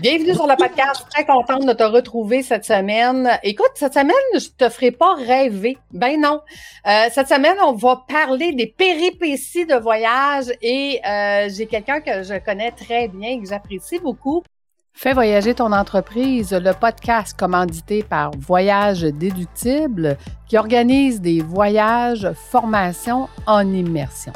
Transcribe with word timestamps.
Bienvenue 0.00 0.32
sur 0.32 0.46
le 0.46 0.54
podcast. 0.54 1.06
Très 1.10 1.26
contente 1.26 1.66
de 1.66 1.72
te 1.72 1.82
retrouver 1.82 2.44
cette 2.44 2.64
semaine. 2.64 3.28
Écoute, 3.42 3.72
cette 3.74 3.94
semaine, 3.94 4.14
je 4.32 4.46
te 4.56 4.68
ferai 4.68 4.92
pas 4.92 5.16
rêver. 5.16 5.76
Ben 5.90 6.20
non. 6.20 6.40
Euh, 6.86 7.06
cette 7.10 7.26
semaine, 7.26 7.56
on 7.66 7.72
va 7.72 8.04
parler 8.08 8.52
des 8.52 8.68
péripéties 8.68 9.66
de 9.66 9.74
voyage 9.74 10.52
et 10.62 11.00
euh, 11.04 11.48
j'ai 11.50 11.66
quelqu'un 11.66 12.00
que 12.00 12.22
je 12.22 12.38
connais 12.38 12.70
très 12.70 13.08
bien 13.08 13.30
et 13.30 13.40
que 13.40 13.48
j'apprécie 13.48 13.98
beaucoup. 13.98 14.44
Fais 14.92 15.14
voyager 15.14 15.54
ton 15.54 15.72
entreprise, 15.72 16.52
le 16.52 16.72
podcast 16.74 17.36
commandité 17.36 18.04
par 18.04 18.30
Voyage 18.38 19.00
Déductible 19.02 20.16
qui 20.46 20.56
organise 20.56 21.20
des 21.20 21.40
voyages, 21.40 22.30
formations 22.50 23.28
en 23.48 23.66
immersion. 23.72 24.32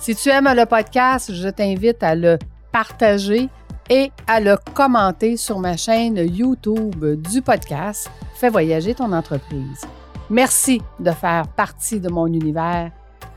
Si 0.00 0.16
tu 0.16 0.28
aimes 0.30 0.52
le 0.56 0.66
podcast, 0.66 1.32
je 1.32 1.48
t'invite 1.50 2.02
à 2.02 2.16
le 2.16 2.36
partager 2.72 3.48
et 3.90 4.10
à 4.26 4.40
le 4.40 4.56
commenter 4.74 5.36
sur 5.36 5.58
ma 5.58 5.76
chaîne 5.76 6.16
YouTube 6.16 7.04
du 7.22 7.42
podcast 7.42 8.10
Fais 8.34 8.48
voyager 8.48 8.94
ton 8.94 9.12
entreprise. 9.12 9.86
Merci 10.28 10.82
de 10.98 11.10
faire 11.12 11.46
partie 11.48 12.00
de 12.00 12.08
mon 12.08 12.26
univers 12.26 12.90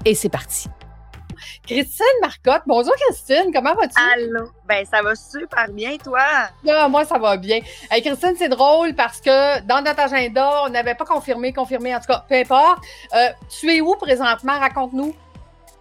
et 0.06 0.16
c'est 0.16 0.30
parti. 0.30 0.70
Christine 1.68 2.06
Marcotte. 2.22 2.64
Bonjour 2.66 2.94
Christine, 2.96 3.52
comment 3.54 3.76
vas-tu? 3.76 3.94
Allô? 4.14 4.50
Ben 4.68 4.84
ça 4.86 5.04
va 5.04 5.14
super 5.14 5.68
bien 5.70 5.98
toi? 5.98 6.20
Ah, 6.68 6.90
moi 6.90 7.06
ça 7.06 7.20
va 7.20 7.38
bien. 7.38 7.60
Hey, 7.92 8.02
Christine, 8.02 8.34
c'est 8.38 8.50
drôle 8.50 8.96
parce 8.96 9.22
que 9.22 9.62
dans 9.62 9.84
notre 9.84 10.00
agenda, 10.00 10.64
on 10.66 10.70
n'avait 10.70 10.96
pas 10.96 11.06
confirmé, 11.06 11.54
confirmé 11.54 11.96
en 11.96 12.00
tout 12.00 12.08
cas, 12.08 12.26
peu 12.28 12.36
importe. 12.36 12.84
Euh, 13.14 13.30
tu 13.50 13.72
es 13.72 13.82
où 13.82 13.96
présentement? 13.96 14.58
Raconte-nous. 14.58 15.16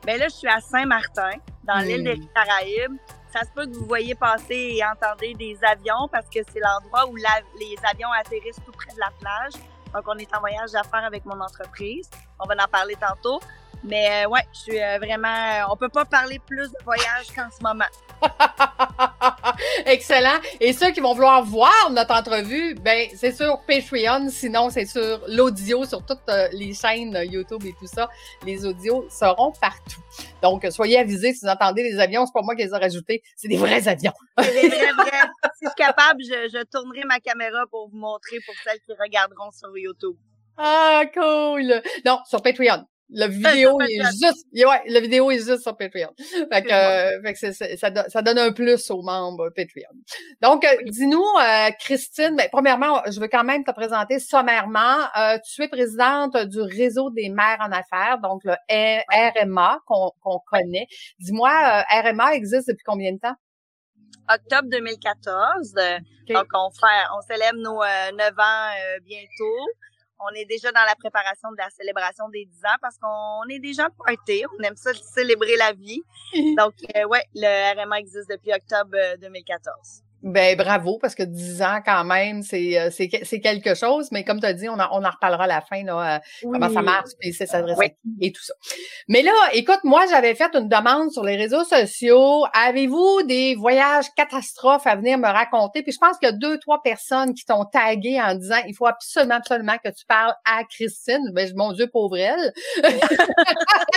Ben 0.04 0.18
là, 0.18 0.26
je 0.28 0.34
suis 0.34 0.48
à 0.48 0.60
Saint-Martin, 0.60 1.30
dans 1.64 1.78
l'île 1.78 2.04
des 2.04 2.20
Caraïbes 2.34 2.96
ça 3.36 3.44
se 3.44 3.50
peut 3.50 3.66
que 3.66 3.76
vous 3.76 3.84
voyez 3.84 4.14
passer 4.14 4.76
et 4.76 4.80
entendez 4.82 5.34
des 5.34 5.58
avions 5.62 6.08
parce 6.10 6.26
que 6.26 6.38
c'est 6.50 6.60
l'endroit 6.60 7.06
où 7.10 7.16
les 7.16 7.76
avions 7.90 8.08
atterrissent 8.18 8.60
tout 8.64 8.72
près 8.72 8.92
de 8.94 9.00
la 9.00 9.10
plage. 9.20 9.52
Donc, 9.92 10.04
on 10.06 10.16
est 10.16 10.34
en 10.34 10.40
voyage 10.40 10.72
d'affaires 10.72 11.04
avec 11.04 11.24
mon 11.26 11.38
entreprise. 11.40 12.08
On 12.40 12.46
va 12.46 12.54
en 12.54 12.68
parler 12.68 12.96
tantôt. 12.96 13.40
Mais 13.86 14.24
euh, 14.24 14.28
ouais, 14.28 14.40
je 14.52 14.58
suis 14.58 14.82
euh, 14.82 14.98
vraiment. 14.98 15.68
On 15.70 15.76
peut 15.76 15.88
pas 15.88 16.04
parler 16.04 16.40
plus 16.44 16.68
de 16.68 16.84
voyage 16.84 17.26
qu'en 17.34 17.48
ce 17.56 17.62
moment. 17.62 17.84
Excellent. 19.86 20.40
Et 20.60 20.72
ceux 20.72 20.90
qui 20.90 21.00
vont 21.00 21.14
vouloir 21.14 21.44
voir 21.44 21.90
notre 21.90 22.14
entrevue, 22.14 22.74
ben 22.74 23.08
c'est 23.14 23.32
sur 23.32 23.60
Patreon, 23.66 24.28
sinon 24.28 24.70
c'est 24.70 24.86
sur 24.86 25.20
l'audio, 25.28 25.84
sur 25.84 26.04
toutes 26.04 26.28
euh, 26.28 26.48
les 26.52 26.74
chaînes 26.74 27.16
YouTube 27.30 27.62
et 27.64 27.74
tout 27.78 27.86
ça. 27.86 28.08
Les 28.44 28.66
audios 28.66 29.06
seront 29.08 29.52
partout. 29.52 30.00
Donc, 30.42 30.66
soyez 30.70 30.98
avisés 30.98 31.32
si 31.32 31.44
vous 31.44 31.50
entendez 31.50 31.84
les 31.84 32.00
avions, 32.00 32.26
c'est 32.26 32.32
pas 32.32 32.42
moi 32.42 32.56
qui 32.56 32.64
les 32.64 32.70
ai 32.74 32.78
rajoutés, 32.78 33.22
c'est 33.36 33.48
des 33.48 33.56
vrais 33.56 33.86
avions. 33.86 34.12
c'est 34.40 34.52
des 34.52 34.68
vrais, 34.68 34.92
vrais. 34.92 35.10
Si 35.58 35.64
je 35.64 35.68
suis 35.68 35.76
capable, 35.76 36.22
je, 36.22 36.50
je 36.52 36.62
tournerai 36.64 37.04
ma 37.04 37.18
caméra 37.18 37.64
pour 37.70 37.88
vous 37.88 37.96
montrer 37.96 38.38
pour 38.44 38.54
celles 38.62 38.80
qui 38.80 38.92
regarderont 38.92 39.50
sur 39.52 39.76
YouTube. 39.76 40.16
Ah, 40.58 41.02
cool! 41.14 41.82
Non, 42.04 42.20
sur 42.26 42.42
Patreon. 42.42 42.84
La 43.10 43.28
vidéo 43.28 43.80
est 43.82 44.02
juste, 44.20 44.46
ouais, 44.52 44.82
la 44.86 45.00
vidéo 45.00 45.30
est 45.30 45.38
juste 45.38 45.62
sur 45.62 45.76
Patreon. 45.76 46.12
Fait 46.16 46.62
que, 46.62 46.72
euh, 46.72 47.22
fait 47.22 47.32
que 47.34 47.52
ça, 47.52 48.08
ça, 48.08 48.22
donne 48.22 48.38
un 48.38 48.52
plus 48.52 48.90
aux 48.90 49.02
membres 49.02 49.50
Patreon. 49.50 49.92
Donc, 50.42 50.64
euh, 50.64 50.76
dis-nous, 50.86 51.22
euh, 51.22 51.70
Christine, 51.78 52.34
ben, 52.36 52.48
premièrement, 52.50 53.02
je 53.08 53.20
veux 53.20 53.28
quand 53.28 53.44
même 53.44 53.64
te 53.64 53.70
présenter 53.70 54.18
sommairement. 54.18 55.06
tu 55.44 55.62
es 55.62 55.68
présidente 55.68 56.36
du 56.36 56.60
réseau 56.60 57.10
des 57.10 57.28
maires 57.28 57.60
en 57.60 57.70
affaires, 57.70 58.18
donc 58.20 58.42
le 58.44 58.54
RMA 58.68 59.78
qu'on 59.86 60.40
connaît. 60.50 60.88
Dis-moi, 61.20 61.84
RMA 61.88 62.34
existe 62.34 62.68
depuis 62.68 62.84
combien 62.84 63.12
de 63.12 63.18
temps? 63.18 63.36
Octobre 64.28 64.68
2014. 64.68 65.74
Donc, 66.28 66.46
on 66.54 66.70
fait, 66.70 67.04
on 67.16 67.20
célèbre 67.20 67.60
nos 67.60 67.82
neuf 68.16 68.34
ans 68.36 68.70
bientôt 69.04 69.70
on 70.20 70.34
est 70.34 70.44
déjà 70.44 70.72
dans 70.72 70.84
la 70.84 70.94
préparation 70.94 71.50
de 71.50 71.56
la 71.56 71.70
célébration 71.70 72.28
des 72.28 72.44
10 72.44 72.64
ans 72.64 72.76
parce 72.80 72.98
qu'on 72.98 73.48
est 73.50 73.58
déjà 73.58 73.88
party. 73.90 74.44
On 74.58 74.62
aime 74.62 74.76
ça 74.76 74.92
célébrer 74.94 75.56
la 75.56 75.72
vie. 75.72 76.02
Donc, 76.56 76.74
euh, 76.96 77.04
ouais, 77.06 77.24
le 77.34 77.82
RMA 77.82 77.98
existe 77.98 78.30
depuis 78.30 78.52
octobre 78.52 78.96
2014. 79.20 80.05
Ben 80.26 80.56
bravo, 80.56 80.98
parce 81.00 81.14
que 81.14 81.22
10 81.22 81.62
ans 81.62 81.78
quand 81.84 82.02
même, 82.02 82.42
c'est 82.42 82.80
euh, 82.80 82.90
c'est 82.90 83.08
quelque 83.40 83.76
chose, 83.76 84.08
mais 84.10 84.24
comme 84.24 84.40
tu 84.40 84.46
as 84.46 84.54
dit, 84.54 84.68
on, 84.68 84.74
on 84.74 85.04
en 85.04 85.10
reparlera 85.10 85.44
à 85.44 85.46
la 85.46 85.60
fin, 85.60 85.84
là, 85.84 86.16
euh, 86.16 86.18
comment 86.42 86.68
ça 86.68 86.82
marche, 86.82 87.10
puis 87.20 87.32
c'est 87.32 87.46
s'adresse 87.46 87.78
à 87.78 87.88
qui 87.88 87.96
et 88.20 88.32
tout 88.32 88.42
ça. 88.42 88.52
Mais 89.06 89.22
là, 89.22 89.30
écoute, 89.52 89.78
moi, 89.84 90.04
j'avais 90.10 90.34
fait 90.34 90.52
une 90.54 90.68
demande 90.68 91.12
sur 91.12 91.22
les 91.22 91.36
réseaux 91.36 91.62
sociaux. 91.62 92.44
Avez-vous 92.54 93.22
des 93.22 93.54
voyages 93.54 94.06
catastrophes 94.16 94.88
à 94.88 94.96
venir 94.96 95.16
me 95.16 95.28
raconter? 95.28 95.84
Puis 95.84 95.92
je 95.92 95.98
pense 95.98 96.18
qu'il 96.18 96.26
y 96.28 96.32
a 96.32 96.34
deux, 96.34 96.58
trois 96.58 96.82
personnes 96.82 97.32
qui 97.32 97.44
t'ont 97.44 97.64
tagué 97.64 98.20
en 98.20 98.34
disant 98.34 98.58
il 98.66 98.74
faut 98.74 98.88
absolument, 98.88 99.36
absolument 99.36 99.76
que 99.78 99.90
tu 99.90 100.04
parles 100.06 100.34
à 100.44 100.64
Christine. 100.64 101.30
Ben, 101.34 101.48
mon 101.54 101.70
Dieu, 101.70 101.86
pauvre 101.86 102.16
elle. 102.16 102.52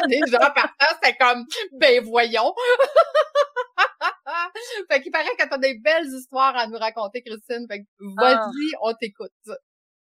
Déjà, 0.08 0.38
partant, 0.38 0.86
c'était 1.02 1.18
comme 1.18 1.44
ben 1.74 2.04
voyons. 2.04 2.54
fait 4.90 5.02
qu'il 5.02 5.12
paraît 5.12 5.36
que 5.38 5.48
t'as 5.48 5.58
des 5.58 5.78
belles 5.80 6.08
histoires 6.08 6.56
à 6.56 6.68
nous 6.68 6.78
raconter, 6.78 7.22
Christine. 7.22 7.68
Fait 7.68 7.82
que 7.82 7.88
vas-y, 8.00 8.74
ah. 8.76 8.80
on 8.82 8.94
t'écoute. 8.94 9.32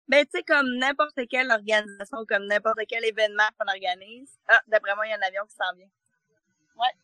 Ben, 0.09 0.25
tu 0.25 0.31
sais, 0.35 0.43
comme 0.45 0.77
n'importe 0.79 1.19
quelle 1.29 1.51
organisation, 1.51 2.19
comme 2.29 2.47
n'importe 2.47 2.81
quel 2.89 3.05
événement 3.05 3.49
qu'on 3.59 3.67
organise. 3.67 4.39
Ah, 4.49 4.61
d'après 4.69 4.95
moi, 4.95 5.07
il 5.07 5.11
y 5.11 5.13
a 5.13 5.17
un 5.17 5.27
avion 5.27 5.43
qui 5.47 5.55
s'en 5.57 5.75
vient. 5.77 5.89
Ouais. 6.77 6.95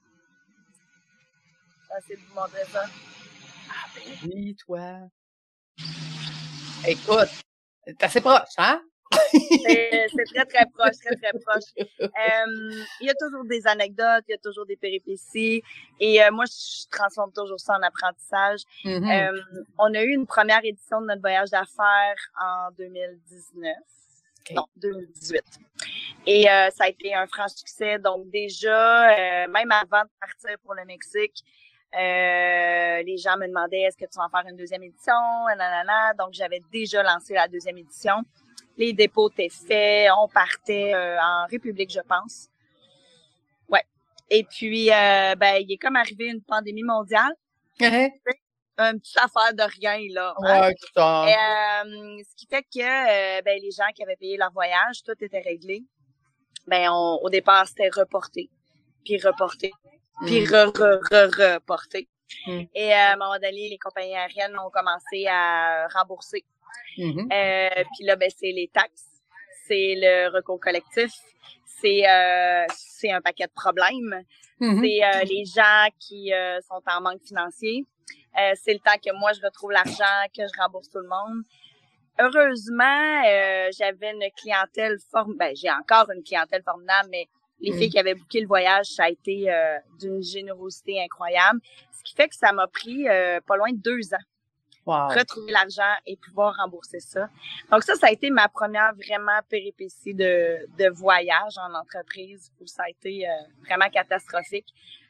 Je 1.82 1.88
vais 1.88 1.98
essayer 1.98 2.16
de 2.16 2.20
vous 2.28 2.34
montrer 2.34 2.64
ça. 2.66 2.84
Ah, 3.68 3.88
ben 3.94 4.30
oui, 4.32 4.56
toi. 4.56 5.00
Écoute, 6.86 7.28
t'es 7.84 8.04
assez 8.04 8.20
proche, 8.20 8.54
hein? 8.58 8.82
C'est 9.30 10.24
très, 10.34 10.44
très 10.46 10.66
proche, 10.66 10.96
très, 11.04 11.16
très 11.16 11.32
proche. 11.40 11.64
Euh, 12.00 12.08
il 13.00 13.06
y 13.06 13.10
a 13.10 13.14
toujours 13.14 13.44
des 13.44 13.66
anecdotes, 13.66 14.24
il 14.28 14.32
y 14.32 14.34
a 14.34 14.38
toujours 14.38 14.66
des 14.66 14.76
péripéties. 14.76 15.62
Et 16.00 16.22
euh, 16.22 16.30
moi, 16.30 16.44
je 16.46 16.88
transforme 16.90 17.32
toujours 17.32 17.60
ça 17.60 17.76
en 17.76 17.82
apprentissage. 17.82 18.60
Mm-hmm. 18.84 19.30
euh, 19.30 19.64
on 19.78 19.94
a 19.94 20.02
eu 20.02 20.14
une 20.14 20.26
première 20.26 20.64
édition 20.64 21.00
de 21.00 21.06
notre 21.06 21.20
voyage 21.20 21.50
d'affaires 21.50 22.30
en 22.40 22.70
2019. 22.78 23.76
Non, 24.54 24.66
2018. 24.76 25.42
Et 26.26 26.44
ça 26.44 26.84
a 26.84 26.88
été 26.88 27.14
un 27.14 27.26
franc 27.26 27.48
succès. 27.48 27.98
Donc 27.98 28.28
déjà, 28.30 29.46
même 29.46 29.70
avant 29.70 30.02
de 30.02 30.10
partir 30.20 30.58
pour 30.64 30.74
le 30.74 30.84
Mexique, 30.84 31.44
euh, 31.94 33.02
les 33.02 33.18
gens 33.18 33.36
me 33.36 33.46
demandaient 33.46 33.82
est-ce 33.82 33.96
que 33.96 34.06
tu 34.10 34.18
vas 34.18 34.24
en 34.24 34.28
faire 34.30 34.44
une 34.48 34.56
deuxième 34.56 34.82
édition, 34.82 35.12
nanana. 35.48 36.14
Donc 36.18 36.28
j'avais 36.32 36.62
déjà 36.72 37.02
lancé 37.02 37.34
la 37.34 37.48
deuxième 37.48 37.76
édition. 37.76 38.14
Les 38.76 38.92
dépôts 38.92 39.30
étaient 39.30 39.48
faits. 39.48 40.10
On 40.18 40.28
partait 40.28 40.94
euh, 40.94 41.18
en 41.20 41.46
République, 41.46 41.92
je 41.92 42.00
pense. 42.00 42.48
Ouais. 43.68 43.84
Et 44.30 44.44
puis, 44.44 44.90
euh, 44.90 45.34
ben, 45.36 45.56
il 45.60 45.70
est 45.72 45.76
comme 45.76 45.96
arrivé 45.96 46.26
une 46.26 46.42
pandémie 46.42 46.82
mondiale. 46.82 47.34
Une 47.80 48.98
petite 49.00 49.18
affaire 49.18 49.52
de 49.52 49.62
rien, 49.80 49.98
là. 50.10 50.34
Hein. 50.38 50.60
Ouais. 50.60 50.74
Euh, 50.98 52.22
ce 52.22 52.36
qui 52.36 52.46
fait 52.46 52.62
que 52.62 53.42
ben, 53.42 53.60
les 53.62 53.70
gens 53.70 53.90
qui 53.94 54.02
avaient 54.02 54.16
payé 54.16 54.36
leur 54.36 54.50
voyage, 54.52 55.02
tout 55.04 55.14
était 55.20 55.40
réglé. 55.40 55.84
Ben, 56.66 56.90
au 56.90 57.28
départ, 57.28 57.66
c'était 57.66 57.90
reporté, 57.90 58.48
puis 59.04 59.18
reporté, 59.18 59.72
puis 60.24 60.42
mm. 60.42 60.46
re-re-re-reporté. 60.46 62.08
Mm. 62.46 62.62
Et 62.74 62.92
à 62.92 63.12
un 63.12 63.16
moment 63.16 63.34
donné, 63.34 63.68
les 63.68 63.78
compagnies 63.78 64.16
aériennes 64.16 64.56
ont 64.58 64.70
commencé 64.70 65.26
à 65.28 65.86
rembourser 65.88 66.44
Mm-hmm. 66.98 67.32
Euh, 67.32 67.84
puis 67.94 68.06
là, 68.06 68.16
ben, 68.16 68.30
c'est 68.36 68.52
les 68.52 68.68
taxes, 68.72 69.06
c'est 69.66 69.94
le 69.96 70.28
recours 70.34 70.60
collectif, 70.60 71.12
c'est 71.80 72.08
euh, 72.08 72.64
c'est 72.68 73.10
un 73.10 73.20
paquet 73.20 73.46
de 73.46 73.52
problèmes. 73.52 74.22
Mm-hmm. 74.60 74.80
C'est 74.80 75.04
euh, 75.04 75.24
les 75.24 75.44
gens 75.44 75.88
qui 75.98 76.32
sont 76.68 76.82
en 76.86 77.00
manque 77.00 77.22
financier. 77.22 77.84
C'est 78.54 78.72
le 78.72 78.78
temps 78.78 78.96
que 79.04 79.12
moi, 79.18 79.32
je 79.34 79.42
retrouve 79.42 79.72
l'argent, 79.72 80.26
que 80.34 80.42
je 80.42 80.62
rembourse 80.62 80.88
tout 80.88 81.00
le 81.00 81.08
monde. 81.08 81.42
Heureusement, 82.18 83.22
j'avais 83.76 84.12
une 84.12 84.30
clientèle 84.36 84.96
formidable. 85.10 85.38
Ben, 85.38 85.56
j'ai 85.56 85.70
encore 85.70 86.10
une 86.10 86.22
clientèle 86.22 86.62
formidable, 86.62 87.08
mais 87.10 87.28
les 87.60 87.72
filles 87.72 87.88
mm. 87.88 87.90
qui 87.90 87.98
avaient 87.98 88.14
booké 88.14 88.40
le 88.40 88.46
voyage, 88.46 88.86
ça 88.86 89.04
a 89.04 89.10
été 89.10 89.52
d'une 90.00 90.22
générosité 90.22 91.02
incroyable. 91.02 91.60
Ce 91.92 92.02
qui 92.04 92.14
fait 92.14 92.28
que 92.28 92.34
ça 92.34 92.52
m'a 92.52 92.66
pris 92.68 93.04
pas 93.46 93.56
loin 93.56 93.70
de 93.70 93.82
deux 93.82 94.14
ans 94.14 94.24
retrouver 94.86 95.52
l'argent 95.52 95.94
et 96.06 96.16
pouvoir 96.16 96.56
rembourser 96.56 97.00
ça. 97.00 97.28
Donc 97.70 97.82
ça, 97.82 97.94
ça 97.94 98.08
a 98.08 98.10
été 98.10 98.30
ma 98.30 98.48
première 98.48 98.94
vraiment 98.94 99.40
péripétie 99.48 100.14
de, 100.14 100.66
de 100.78 100.88
voyage 100.90 101.56
en 101.58 101.74
entreprise 101.74 102.50
où 102.60 102.66
ça 102.66 102.84
a 102.84 102.88
été 102.88 103.28
euh, 103.28 103.32
vraiment 103.66 103.88
catastrophique. 103.88 104.66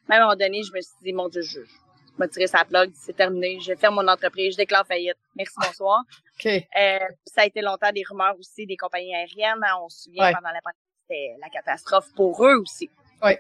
Même 0.08 0.20
à 0.20 0.24
un 0.24 0.26
moment 0.26 0.36
donné, 0.36 0.62
je 0.62 0.72
me 0.72 0.80
suis 0.80 0.94
dit, 1.02 1.12
mon 1.12 1.28
Dieu, 1.28 1.42
je, 1.42 1.60
je 1.60 2.19
vais 2.19 2.28
tirer 2.28 2.46
sa 2.46 2.64
plug, 2.64 2.92
c'est 2.94 3.16
terminé, 3.16 3.58
je 3.60 3.74
faire 3.74 3.92
mon 3.92 4.06
entreprise, 4.06 4.52
je 4.52 4.58
déclare 4.58 4.86
faillite. 4.86 5.19
Merci, 5.36 5.54
bonsoir. 5.60 6.02
Okay. 6.38 6.66
Euh, 6.76 6.98
ça 7.24 7.42
a 7.42 7.44
été 7.44 7.60
longtemps 7.60 7.92
des 7.92 8.02
rumeurs 8.08 8.34
aussi 8.36 8.66
des 8.66 8.76
compagnies 8.76 9.14
aériennes. 9.14 9.62
Hein, 9.62 9.76
on 9.80 9.88
se 9.88 10.04
souvient 10.04 10.32
pendant 10.32 10.48
la 10.48 10.60
pandémie, 10.60 10.82
c'était 11.02 11.36
la 11.40 11.48
catastrophe 11.50 12.12
pour 12.16 12.44
eux 12.44 12.56
aussi. 12.56 12.90
Oui. 13.22 13.32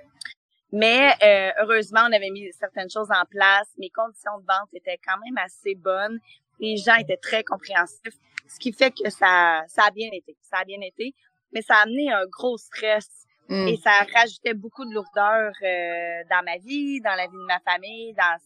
Mais 0.72 1.12
euh, 1.22 1.50
heureusement, 1.62 2.00
on 2.08 2.12
avait 2.12 2.30
mis 2.30 2.50
certaines 2.52 2.90
choses 2.90 3.10
en 3.10 3.24
place. 3.30 3.68
Mes 3.78 3.90
conditions 3.90 4.38
de 4.38 4.44
vente 4.46 4.68
étaient 4.72 4.98
quand 5.06 5.18
même 5.24 5.36
assez 5.38 5.74
bonnes. 5.74 6.18
Les 6.58 6.76
gens 6.76 6.94
étaient 6.96 7.16
très 7.18 7.44
compréhensifs, 7.44 8.14
ce 8.48 8.58
qui 8.58 8.72
fait 8.72 8.90
que 8.90 9.10
ça, 9.10 9.62
ça 9.66 9.84
a 9.86 9.90
bien 9.90 10.08
été. 10.12 10.36
Ça 10.42 10.58
a 10.58 10.64
bien 10.64 10.80
été, 10.80 11.14
mais 11.52 11.60
ça 11.62 11.74
a 11.76 11.82
amené 11.82 12.10
un 12.12 12.26
gros 12.26 12.56
stress 12.58 13.08
Mm. 13.48 13.66
et 13.68 13.76
ça 13.76 13.90
rajoutait 14.14 14.54
beaucoup 14.54 14.84
de 14.84 14.94
lourdeur 14.94 15.50
euh, 15.62 16.22
dans 16.30 16.44
ma 16.44 16.58
vie, 16.58 17.00
dans 17.00 17.16
la 17.16 17.26
vie 17.26 17.32
de 17.36 17.46
ma 17.46 17.58
famille, 17.58 18.14
dans 18.14 18.36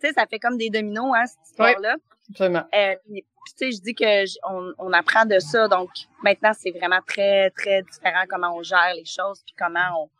tu 0.00 0.06
sais, 0.08 0.12
ça 0.14 0.24
fait 0.26 0.38
comme 0.38 0.56
des 0.56 0.70
dominos, 0.70 1.14
hein, 1.14 1.26
cette 1.26 1.50
histoire-là. 1.50 1.96
Absolument. 2.30 2.64
Euh, 2.74 2.94
tu 3.12 3.22
sais, 3.56 3.72
je 3.72 3.80
dis 3.82 3.94
que 3.94 4.24
j- 4.24 4.38
on, 4.48 4.72
on 4.78 4.92
apprend 4.94 5.26
de 5.26 5.38
ça, 5.38 5.68
donc 5.68 5.90
maintenant 6.24 6.52
c'est 6.58 6.70
vraiment 6.70 7.00
très 7.06 7.50
très 7.50 7.82
différent 7.82 8.24
comment 8.28 8.56
on 8.56 8.62
gère 8.62 8.94
les 8.96 9.04
choses, 9.04 9.42
puis 9.44 9.54
comment 9.56 10.04
on 10.04 10.10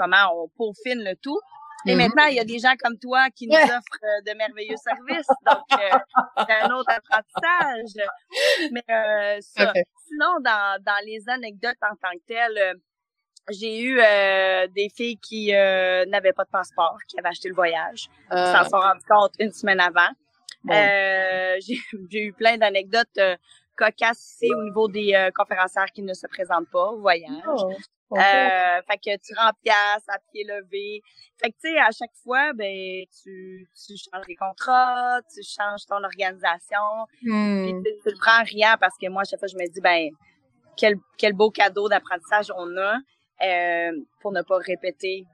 comment 0.00 0.26
on 0.44 0.48
peaufine 0.48 1.02
le 1.04 1.14
tout. 1.16 1.38
Et 1.86 1.92
Mhm. 1.94 1.98
maintenant, 1.98 2.26
il 2.26 2.34
y 2.36 2.40
a 2.40 2.44
des 2.44 2.58
gens 2.58 2.74
comme 2.82 2.98
toi 2.98 3.30
qui 3.30 3.46
nous 3.46 3.54
offrent 3.56 4.04
euh, 4.04 4.30
de 4.30 4.36
merveilleux 4.36 4.76
services, 4.76 5.26
donc 5.46 5.64
euh, 5.72 5.98
c'est 6.46 6.52
un 6.62 6.70
autre 6.74 6.90
apprentissage. 6.90 8.06
Mais 8.70 8.84
euh, 8.90 9.38
ça. 9.40 9.72
Sinon, 10.06 10.40
dans 10.40 10.82
dans 10.82 11.04
les 11.06 11.22
anecdotes 11.28 11.78
en 11.82 11.94
tant 11.96 12.12
que 12.18 12.24
telles, 12.26 12.76
j'ai 13.50 13.80
eu 13.80 13.96
des 14.74 14.88
filles 14.94 15.16
qui 15.18 15.52
n'avaient 15.52 16.34
pas 16.34 16.44
de 16.44 16.50
passeport, 16.50 16.98
qui 17.08 17.18
avaient 17.18 17.28
acheté 17.30 17.48
le 17.48 17.54
voyage, 17.54 18.08
qui 18.30 18.46
s'en 18.52 18.64
sont 18.64 18.78
rendues 18.78 19.06
compte 19.08 19.32
une 19.38 19.52
semaine 19.52 19.80
avant. 19.80 20.10
bon. 20.64 20.74
J'ai 22.10 22.22
eu 22.28 22.32
plein 22.34 22.58
d'anecdotes 22.58 23.18
cocasses 23.76 24.34
ici 24.34 24.52
au 24.54 24.62
niveau 24.64 24.88
des 24.88 25.30
conférencières 25.34 25.90
qui 25.94 26.02
ne 26.02 26.12
se 26.12 26.26
présentent 26.26 26.68
pas 26.70 26.90
au 26.90 26.98
voyage. 27.00 27.32
Oh, 27.46 27.72
Euh, 28.18 28.82
fait 28.90 28.98
que 28.98 29.16
tu 29.18 29.34
remplaces 29.34 30.08
à 30.08 30.18
pied 30.32 30.44
levé. 30.44 31.00
Fait 31.40 31.50
que 31.50 31.56
tu 31.62 31.70
sais, 31.72 31.78
à 31.78 31.90
chaque 31.90 32.14
fois, 32.24 32.52
ben 32.54 33.04
tu, 33.22 33.68
tu 33.86 33.94
changes 33.96 34.26
les 34.26 34.36
contrats, 34.36 35.20
tu 35.32 35.42
changes 35.42 35.86
ton 35.86 36.02
organisation. 36.02 37.06
Puis 37.20 37.30
Hmm. 37.30 37.82
tu, 37.82 38.10
le 38.10 38.18
prends 38.18 38.40
en 38.40 38.44
riant 38.44 38.74
parce 38.80 38.96
que 39.00 39.08
moi, 39.08 39.22
à 39.22 39.24
chaque 39.24 39.38
fois, 39.38 39.48
je 39.48 39.56
me 39.56 39.66
dis, 39.72 39.80
ben 39.80 40.10
quel, 40.76 40.96
quel 41.18 41.34
beau 41.34 41.50
cadeau 41.50 41.88
d'apprentissage 41.88 42.50
on 42.56 42.76
a 42.76 42.96
euh, 43.42 43.92
pour 44.20 44.32
ne 44.32 44.42
pas 44.42 44.58
répéter, 44.58 45.24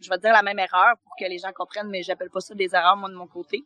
je 0.00 0.08
vais 0.08 0.18
dire 0.18 0.32
la 0.32 0.42
même 0.42 0.58
erreur 0.58 0.96
pour 1.04 1.14
que 1.18 1.24
les 1.24 1.38
gens 1.38 1.52
comprennent, 1.52 1.88
mais 1.88 2.02
j'appelle 2.02 2.30
pas 2.30 2.40
ça 2.40 2.54
des 2.54 2.74
erreurs, 2.74 2.96
moi, 2.96 3.08
de 3.08 3.14
mon 3.14 3.26
côté. 3.28 3.62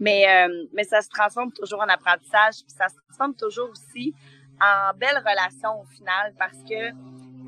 Mais, 0.00 0.26
euh, 0.28 0.66
mais 0.72 0.84
ça 0.84 1.02
se 1.02 1.08
transforme 1.08 1.52
toujours 1.52 1.80
en 1.80 1.88
apprentissage, 1.88 2.62
puis 2.66 2.74
ça 2.76 2.88
se 2.88 2.94
transforme 3.08 3.34
toujours 3.34 3.70
aussi 3.70 4.14
en 4.60 4.96
belle 4.96 5.18
relation 5.18 5.80
au 5.80 5.84
final 5.84 6.34
parce 6.38 6.56
que 6.68 6.90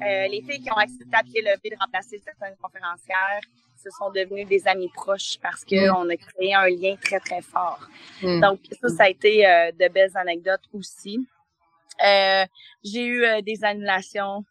euh, 0.02 0.28
les 0.28 0.42
filles 0.42 0.62
qui 0.62 0.70
ont 0.70 0.76
accepté 0.76 1.14
à 1.16 1.22
pied 1.22 1.42
levé 1.42 1.70
de 1.70 1.76
remplacer 1.78 2.18
certaines 2.18 2.56
conférencières 2.56 3.40
se 3.76 3.90
sont 3.90 4.10
devenues 4.10 4.44
des 4.44 4.66
amies 4.66 4.90
proches 4.94 5.38
parce 5.40 5.64
que 5.64 5.88
Mm. 5.88 5.96
on 5.96 6.08
a 6.08 6.16
créé 6.16 6.54
un 6.54 6.68
lien 6.68 6.96
très, 6.96 7.20
très 7.20 7.42
fort. 7.42 7.80
Hmm. 8.22 8.40
Donc, 8.40 8.60
ça, 8.80 8.88
ça 8.88 9.04
a 9.04 9.08
été 9.08 9.46
euh, 9.46 9.70
de 9.72 9.88
belles 9.88 10.16
anecdotes 10.16 10.64
aussi. 10.72 11.26
Euh, 12.04 12.44
j'ai 12.84 13.04
eu 13.04 13.24
euh, 13.24 13.40
des 13.42 13.64
annulations. 13.64 14.44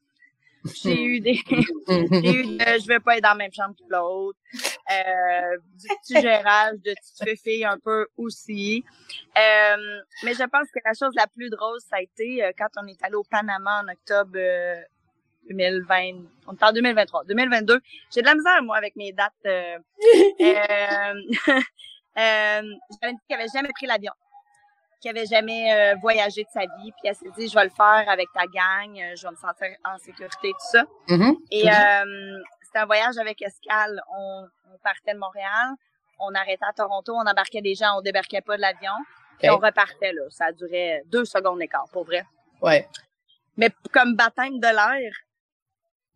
J'ai 0.84 1.02
eu 1.02 1.20
des... 1.20 1.36
j'ai 1.88 2.34
eu 2.34 2.58
de, 2.58 2.80
je 2.82 2.88
vais 2.88 3.00
pas 3.00 3.18
être 3.18 3.24
dans 3.24 3.30
la 3.30 3.36
même 3.36 3.54
chambre 3.54 3.76
que 3.76 3.84
l'autre. 3.90 4.40
Euh, 4.54 5.58
du 5.76 5.88
petit 6.02 6.22
gérage 6.22 6.76
de 6.84 6.94
petite 6.94 7.42
fille 7.42 7.66
un 7.66 7.78
peu 7.78 8.08
aussi. 8.18 8.84
Euh, 9.38 10.02
mais 10.24 10.34
je 10.34 10.44
pense 10.44 10.70
que 10.72 10.80
la 10.84 10.94
chose 10.94 11.14
la 11.16 11.28
plus 11.28 11.50
drôle, 11.50 11.80
ça 11.82 11.98
a 11.98 12.02
été 12.02 12.44
euh, 12.44 12.52
quand 12.58 12.68
on 12.82 12.88
est 12.88 13.02
allé 13.04 13.16
au 13.16 13.24
Panama 13.24 13.84
en 13.84 13.92
octobre 13.92 14.32
euh, 14.36 14.82
2020. 15.50 16.24
On 16.48 16.54
est 16.54 16.64
en 16.64 16.72
2023. 16.72 17.26
2022. 17.26 17.80
J'ai 18.14 18.22
de 18.22 18.26
la 18.26 18.36
misère, 18.36 18.62
moi, 18.64 18.78
avec 18.78 18.96
mes 18.96 19.12
dates. 19.12 19.34
Euh, 19.46 19.78
euh, 20.42 21.14
euh, 22.18 22.62
j'avais 23.02 23.14
dit 23.14 23.20
qu'elle 23.28 23.40
avait 23.40 23.50
jamais 23.54 23.70
pris 23.74 23.86
l'avion, 23.86 24.14
qu'elle 25.02 25.18
avait 25.18 25.28
jamais 25.28 25.74
euh, 25.74 25.96
voyagé 26.02 26.44
de 26.44 26.50
sa 26.50 26.62
vie, 26.62 26.92
puis 26.92 27.06
elle 27.06 27.16
s'est 27.16 27.30
dit, 27.38 27.48
je 27.48 27.56
vais 27.56 27.66
le 27.66 27.70
faire 27.70 28.06
avec 28.08 28.28
ta 28.34 28.46
gang, 28.46 28.98
euh, 29.00 29.16
je 29.16 29.24
vais 29.24 29.32
me 29.32 29.36
sentir 29.36 29.68
en 29.84 29.98
sécurité, 29.98 30.52
tout 30.52 30.68
ça. 30.72 30.86
Mhm. 31.10 31.38
Et 31.52 31.70
euh, 31.70 32.44
c'était 32.64 32.80
un 32.80 32.86
voyage 32.86 33.18
avec 33.18 33.42
escale. 33.42 34.02
On, 34.18 34.48
on 34.74 34.78
partait 34.84 35.14
de 35.14 35.20
Montréal, 35.20 35.74
on 36.20 36.34
arrêtait 36.34 36.66
à 36.68 36.74
Toronto, 36.74 37.14
on 37.14 37.26
embarquait 37.28 37.62
des 37.62 37.76
gens, 37.76 37.98
on 37.98 38.02
débarquait 38.02 38.42
pas 38.42 38.58
de 38.58 38.62
l'avion, 38.62 38.94
puis 39.40 39.50
on 39.50 39.58
repartait 39.58 40.14
là. 40.14 40.24
Ça 40.30 40.52
durait 40.52 41.04
deux 41.06 41.26
secondes 41.26 41.60
d'écart, 41.60 41.86
pour 41.92 42.06
vrai. 42.06 42.26
Ouais. 42.62 42.88
Mais 43.56 43.70
comme 43.92 44.16
baptême 44.16 44.60
de 44.60 44.68
l'air, 44.68 45.12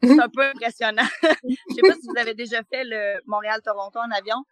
c'est 0.04 0.20
un 0.20 0.30
peu 0.30 0.42
impressionnant. 0.44 1.04
Je 1.44 1.74
sais 1.76 1.82
pas 1.82 1.94
si 1.94 2.08
vous 2.08 2.18
avez 2.20 2.34
déjà 2.34 2.64
fait 2.64 2.84
le 2.84 3.20
Montréal-Toronto 3.26 4.00
en 4.00 4.12
avion. 4.12 4.44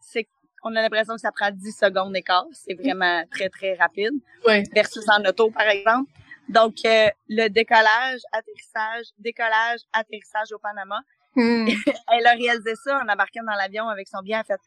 C'est 0.00 0.26
qu'on 0.62 0.74
a 0.76 0.82
l'impression 0.82 1.14
que 1.14 1.20
ça 1.20 1.32
prend 1.32 1.50
10 1.50 1.72
secondes 1.72 2.12
d'écart. 2.12 2.46
C'est 2.52 2.74
vraiment 2.74 3.22
très, 3.30 3.48
très 3.48 3.74
rapide. 3.74 4.12
Ouais. 4.46 4.62
Versus 4.74 5.04
en 5.08 5.24
auto, 5.24 5.50
par 5.50 5.68
exemple. 5.68 6.10
Donc, 6.48 6.74
euh, 6.84 7.08
le 7.28 7.48
décollage, 7.48 8.20
atterrissage, 8.32 9.06
décollage, 9.18 9.80
atterrissage 9.92 10.52
au 10.52 10.58
Panama. 10.58 11.00
Hmm. 11.34 11.66
Elle 12.12 12.26
a 12.26 12.32
réalisé 12.32 12.74
ça 12.76 12.98
en 13.04 13.08
embarquant 13.08 13.42
dans 13.44 13.54
l'avion 13.54 13.88
avec 13.88 14.08
son 14.08 14.20
bien. 14.22 14.40
A 14.40 14.44
fait, 14.44 14.60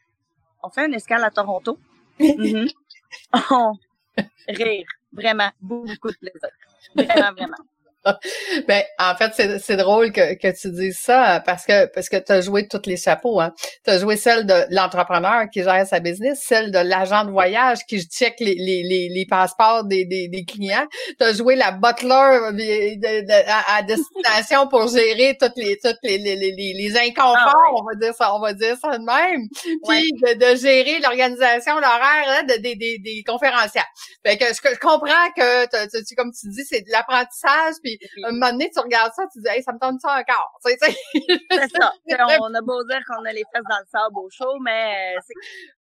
on 0.62 0.68
fait 0.70 0.86
une 0.86 0.94
escale 0.94 1.24
à 1.24 1.30
Toronto? 1.30 1.78
Mhm. 2.20 2.68
On- 3.50 3.72
Rire. 4.48 4.86
Vraiment. 5.12 5.50
Beaucoup 5.60 6.10
de 6.10 6.16
plaisir. 6.16 6.50
Vraiment, 6.94 7.32
vraiment. 7.32 7.56
Ben, 8.68 8.82
en 8.98 9.14
fait, 9.14 9.32
c'est, 9.34 9.58
c'est 9.58 9.76
drôle 9.76 10.12
que, 10.12 10.34
que 10.34 10.48
tu 10.58 10.70
dises 10.70 10.98
ça 10.98 11.42
parce 11.44 11.64
que 11.64 11.86
parce 11.86 12.08
que 12.08 12.16
tu 12.16 12.32
as 12.32 12.40
joué 12.40 12.66
tous 12.68 12.82
les 12.86 12.96
chapeaux. 12.96 13.40
Hein. 13.40 13.52
Tu 13.84 13.90
as 13.90 13.98
joué 13.98 14.16
celle 14.16 14.46
de 14.46 14.54
l'entrepreneur 14.70 15.44
qui 15.52 15.62
gère 15.62 15.86
sa 15.86 16.00
business, 16.00 16.42
celle 16.42 16.70
de 16.70 16.78
l'agent 16.78 17.24
de 17.24 17.30
voyage 17.30 17.78
qui 17.88 18.00
check 18.02 18.34
les, 18.40 18.54
les, 18.54 18.82
les, 18.82 19.08
les 19.08 19.26
passeports 19.26 19.84
des, 19.84 20.04
des, 20.04 20.28
des 20.28 20.44
clients. 20.44 20.86
Tu 21.18 21.24
as 21.24 21.32
joué 21.34 21.56
la 21.56 21.72
butler 21.72 22.08
de, 22.52 22.94
de- 22.96 23.26
de- 23.26 23.50
à, 23.50 23.76
à 23.76 23.82
destination 23.82 24.66
pour 24.68 24.88
gérer 24.88 25.36
toutes 25.40 25.56
les 25.56 25.78
toutes 25.82 25.98
les, 26.02 26.18
les, 26.18 26.36
les, 26.36 26.52
les- 26.52 26.96
inconforts, 26.98 27.36
Ah 27.36 27.72
ouais. 27.72 27.80
on 27.80 27.84
va 27.84 27.94
dire 27.94 28.14
ça, 28.14 28.34
on 28.34 28.40
va 28.40 28.52
dire 28.52 28.76
ça 28.80 28.98
de 28.98 29.04
même. 29.04 29.46
Puis 29.62 29.78
Ouais. 29.84 30.34
de, 30.34 30.52
de 30.52 30.56
gérer 30.56 30.98
l'organisation, 31.00 31.74
l'horaire 31.76 32.26
hein, 32.28 32.42
de, 32.44 32.54
des 32.60 32.74
des, 32.76 33.22
conférencières. 33.26 33.86
Fait 34.26 34.36
que 34.36 34.44
je, 34.46 34.54
je 34.74 34.78
comprends 34.78 35.30
que 35.36 35.66
tu- 36.06 36.14
comme 36.16 36.32
tu 36.32 36.48
dis, 36.48 36.64
c'est 36.68 36.80
de 36.80 36.90
l'apprentissage, 36.90 37.74
puis 37.82 37.89
Oui. 38.16 38.24
un 38.24 38.32
moment 38.32 38.52
donné, 38.52 38.70
tu 38.70 38.80
regardes 38.80 39.12
ça, 39.12 39.24
tu 39.32 39.40
dis, 39.40 39.48
hey, 39.48 39.62
ça 39.62 39.72
me 39.72 39.78
tente 39.78 40.00
ça 40.00 40.18
encore. 40.18 40.58
C'est 40.60 40.78
ça. 40.78 40.88
On, 42.40 42.54
a 42.54 42.60
beau 42.60 42.82
dire 42.84 43.00
qu'on 43.08 43.24
a 43.24 43.32
les 43.32 43.44
fesses 43.52 43.64
dans 43.68 43.78
le 43.78 43.86
sable 43.90 44.18
au 44.18 44.28
chaud, 44.30 44.58
mais 44.60 45.16
euh, 45.16 45.20
c'est 45.26 45.34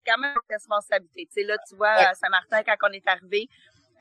quand 0.06 0.18
même 0.18 0.34
une 0.34 0.54
responsabilité. 0.54 1.26
Tu 1.26 1.42
sais, 1.42 1.46
là, 1.46 1.56
tu 1.68 1.76
vois, 1.76 1.90
à 1.90 2.14
Saint-Martin, 2.14 2.62
quand 2.62 2.88
on 2.88 2.92
est 2.92 3.06
arrivé, 3.08 3.48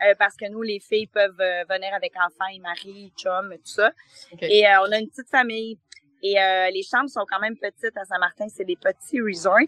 euh, 0.05 0.13
parce 0.17 0.35
que 0.35 0.47
nous, 0.49 0.61
les 0.61 0.79
filles 0.79 1.07
peuvent 1.07 1.39
euh, 1.39 1.63
venir 1.69 1.93
avec 1.93 2.13
enfants 2.15 2.51
et 2.53 2.59
mari, 2.59 3.11
chum, 3.17 3.49
tout 3.49 3.61
ça. 3.63 3.91
Et 4.41 4.67
euh, 4.67 4.81
on 4.87 4.91
a 4.91 4.99
une 4.99 5.09
petite 5.09 5.29
famille. 5.29 5.77
Et 6.23 6.35
les 6.73 6.81
chambres 6.81 7.09
sont 7.09 7.25
quand 7.29 7.39
même 7.39 7.55
petites 7.55 7.95
à 7.95 8.03
Saint-Martin. 8.03 8.47
C'est 8.49 8.65
des 8.65 8.75
petits 8.75 9.21
resorts. 9.21 9.59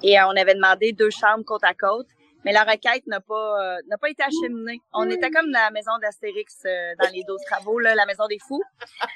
Et 0.00 0.16
on 0.20 0.30
avait 0.30 0.54
demandé 0.54 0.92
deux 0.92 1.10
chambres 1.10 1.44
côte 1.44 1.64
à 1.64 1.74
côte. 1.74 2.06
Mais 2.48 2.54
la 2.54 2.64
requête 2.64 3.06
n'a 3.06 3.20
pas 3.20 3.74
euh, 3.74 3.76
n'a 3.88 3.98
pas 3.98 4.08
été 4.08 4.22
acheminée. 4.22 4.80
On 4.94 5.06
était 5.10 5.30
comme 5.30 5.52
dans 5.52 5.60
la 5.60 5.70
maison 5.70 5.90
d'Astérix 6.00 6.62
euh, 6.64 6.94
dans 6.98 7.10
les 7.12 7.22
12 7.24 7.38
travaux, 7.44 7.78
là, 7.78 7.94
la 7.94 8.06
maison 8.06 8.26
des 8.26 8.38
fous. 8.38 8.62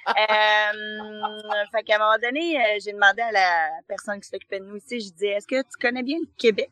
Euh, 0.08 1.64
fait 1.72 1.82
qu'à 1.84 1.96
un 1.96 1.98
moment 1.98 2.18
donné, 2.22 2.58
euh, 2.58 2.78
j'ai 2.84 2.92
demandé 2.92 3.22
à 3.22 3.32
la 3.32 3.70
personne 3.88 4.20
qui 4.20 4.28
s'occupait 4.28 4.60
de 4.60 4.64
nous 4.64 4.76
ici, 4.76 5.00
je 5.00 5.12
dis 5.12 5.26
est-ce 5.26 5.46
que 5.46 5.62
tu 5.62 5.78
connais 5.80 6.02
bien 6.02 6.18
le 6.18 6.28
Québec? 6.36 6.70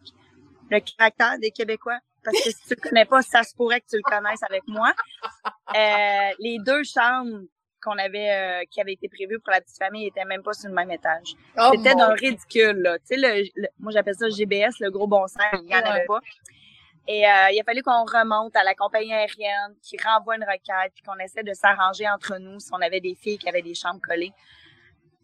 Le 0.70 0.80
caractère 0.80 1.38
des 1.38 1.50
Québécois? 1.50 1.98
Parce 2.22 2.36
que 2.42 2.50
si 2.50 2.62
tu 2.68 2.74
le 2.74 2.88
connais 2.88 3.04
pas, 3.06 3.22
ça 3.22 3.42
se 3.42 3.54
pourrait 3.54 3.80
que 3.80 3.86
tu 3.88 3.96
le 3.96 4.02
connaisses 4.02 4.42
avec 4.42 4.62
moi. 4.66 4.92
Euh, 5.74 6.30
les 6.38 6.58
deux 6.58 6.82
chambres 6.84 7.40
qu'on 7.80 7.98
avait 7.98 8.30
euh, 8.30 8.64
qui 8.70 8.80
avaient 8.80 8.92
été 8.92 9.08
prévues 9.08 9.38
pour 9.40 9.50
la 9.52 9.60
petite 9.60 9.78
famille 9.78 10.06
étaient 10.06 10.24
même 10.24 10.42
pas 10.42 10.52
sur 10.52 10.68
le 10.68 10.74
même 10.74 10.90
étage. 10.90 11.34
Oh, 11.58 11.70
C'était 11.72 11.92
mon 11.94 11.98
d'un 12.08 12.14
ridicule, 12.14 12.76
là. 12.82 12.98
Tu 12.98 13.06
sais, 13.06 13.16
le, 13.16 13.44
le- 13.56 13.68
moi, 13.78 13.92
j'appelle 13.92 14.14
ça 14.14 14.28
GBS, 14.28 14.78
le 14.80 14.90
gros 14.90 15.06
bon 15.06 15.26
sens, 15.26 15.40
il 15.54 15.60
n'y 15.66 15.74
en 15.74 15.78
Ouais. 15.80 15.86
avait 15.88 16.04
pas. 16.06 16.20
Et 17.08 17.26
euh, 17.26 17.50
il 17.52 17.60
a 17.60 17.64
fallu 17.64 17.82
qu'on 17.82 18.04
remonte 18.04 18.54
à 18.54 18.62
la 18.62 18.74
compagnie 18.74 19.12
aérienne, 19.12 19.74
qui 19.82 19.96
renvoie 20.02 20.36
une 20.36 20.44
requête, 20.44 20.92
puis 20.94 21.02
qu'on 21.02 21.18
essaie 21.18 21.42
de 21.42 21.52
s'arranger 21.54 22.08
entre 22.08 22.36
nous 22.38 22.60
si 22.60 22.68
on 22.72 22.80
avait 22.80 23.00
des 23.00 23.14
filles 23.14 23.38
qui 23.38 23.48
avaient 23.48 23.62
des 23.62 23.74
chambres 23.74 24.00
collées. 24.00 24.32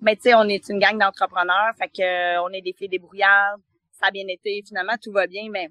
Mais 0.01 0.17
tu 0.17 0.23
sais, 0.23 0.35
on 0.35 0.45
est 0.49 0.69
une 0.69 0.79
gang 0.79 0.99
d'entrepreneurs, 0.99 1.73
fait 1.79 1.89
que 1.89 2.03
euh, 2.03 2.43
on 2.43 2.49
est 2.51 2.61
des 2.63 2.73
filles 2.73 2.89
débrouillardes. 2.89 3.61
Ça 3.93 4.07
a 4.07 4.11
bien 4.11 4.27
été, 4.29 4.63
finalement, 4.67 4.95
tout 5.03 5.13
va 5.13 5.27
bien, 5.27 5.49
mais 5.51 5.69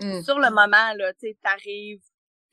Hmm. 0.00 0.20
sur 0.22 0.40
le 0.40 0.50
moment, 0.50 0.92
là, 0.96 1.12
tu 1.12 1.20
sais, 1.28 1.36
t'arrives, 1.40 2.00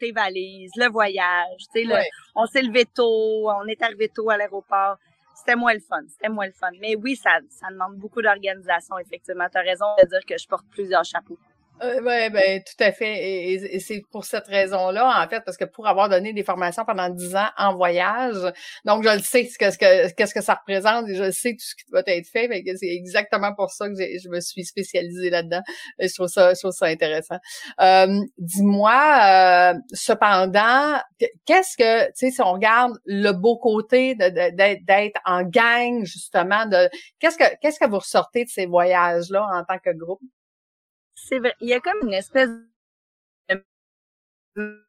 tes 0.01 0.11
valises, 0.11 0.71
le 0.75 0.89
voyage, 0.89 1.61
tu 1.73 1.87
sais, 1.87 2.03
on 2.35 2.45
s'est 2.47 2.63
levé 2.63 2.85
tôt, 2.85 3.49
on 3.49 3.65
est 3.67 3.81
arrivé 3.81 4.09
tôt 4.09 4.29
à 4.31 4.37
l'aéroport. 4.37 4.97
C'était 5.35 5.55
moins 5.55 5.73
le 5.73 5.79
fun, 5.79 6.01
c'était 6.07 6.29
moins 6.29 6.47
le 6.47 6.51
fun. 6.51 6.71
Mais 6.81 6.95
oui, 6.95 7.15
ça, 7.15 7.39
ça 7.49 7.67
demande 7.71 7.95
beaucoup 7.95 8.21
d'organisation, 8.21 8.97
effectivement. 8.99 9.47
Tu 9.51 9.57
as 9.57 9.61
raison 9.61 9.85
de 10.01 10.07
dire 10.07 10.25
que 10.27 10.37
je 10.37 10.47
porte 10.47 10.65
plusieurs 10.69 11.05
chapeaux. 11.05 11.37
Euh, 11.83 11.99
oui, 12.05 12.29
ben, 12.29 12.61
tout 12.63 12.83
à 12.83 12.91
fait. 12.91 13.53
Et, 13.53 13.79
c'est 13.79 14.03
pour 14.11 14.25
cette 14.25 14.45
raison-là, 14.47 15.23
en 15.23 15.27
fait, 15.27 15.41
parce 15.43 15.57
que 15.57 15.65
pour 15.65 15.87
avoir 15.87 16.09
donné 16.09 16.31
des 16.31 16.43
formations 16.43 16.85
pendant 16.85 17.09
dix 17.09 17.35
ans 17.35 17.49
en 17.57 17.75
voyage, 17.75 18.35
donc 18.85 19.03
je 19.03 19.09
le 19.09 19.19
sais 19.19 19.45
ce 19.45 19.57
que 19.57 20.13
qu'est-ce 20.13 20.33
que 20.33 20.41
ça 20.41 20.55
représente 20.55 21.09
et 21.09 21.15
je 21.15 21.31
sais 21.31 21.53
tout 21.53 21.65
ce 21.65 21.75
qui 21.75 21.89
doit 21.91 22.03
être 22.05 22.27
fait. 22.27 22.47
c'est 22.77 22.87
exactement 22.87 23.55
pour 23.55 23.71
ça 23.71 23.87
que 23.89 23.95
je 23.95 24.29
me 24.29 24.39
suis 24.41 24.63
spécialisée 24.63 25.31
là-dedans. 25.31 25.61
Je 25.99 26.13
trouve 26.13 26.27
ça, 26.27 26.53
je 26.53 26.59
trouve 26.59 26.71
ça 26.71 26.85
intéressant. 26.85 27.37
Euh, 27.79 28.19
dis-moi, 28.37 29.73
euh, 29.73 29.79
cependant, 29.93 30.99
qu'est-ce 31.45 31.77
que, 31.77 32.05
tu 32.07 32.11
sais, 32.15 32.31
si 32.31 32.41
on 32.41 32.53
regarde 32.53 32.93
le 33.05 33.31
beau 33.31 33.57
côté 33.57 34.13
d'être 34.15 35.19
en 35.25 35.43
gang, 35.43 36.05
justement, 36.05 36.67
de 36.67 36.89
qu'est-ce 37.19 37.37
que 37.37 37.45
qu'est-ce 37.61 37.79
que 37.79 37.89
vous 37.89 37.99
ressortez 37.99 38.43
de 38.43 38.49
ces 38.49 38.67
voyages-là 38.67 39.47
en 39.51 39.63
tant 39.63 39.79
que 39.79 39.91
groupe? 39.97 40.21
C'est 41.27 41.39
vrai, 41.39 41.55
il 41.61 41.69
y 41.69 41.73
a 41.73 41.79
comme 41.79 42.07
une 42.07 42.13
espèce 42.13 42.49
de 42.49 43.65
une 44.47 44.83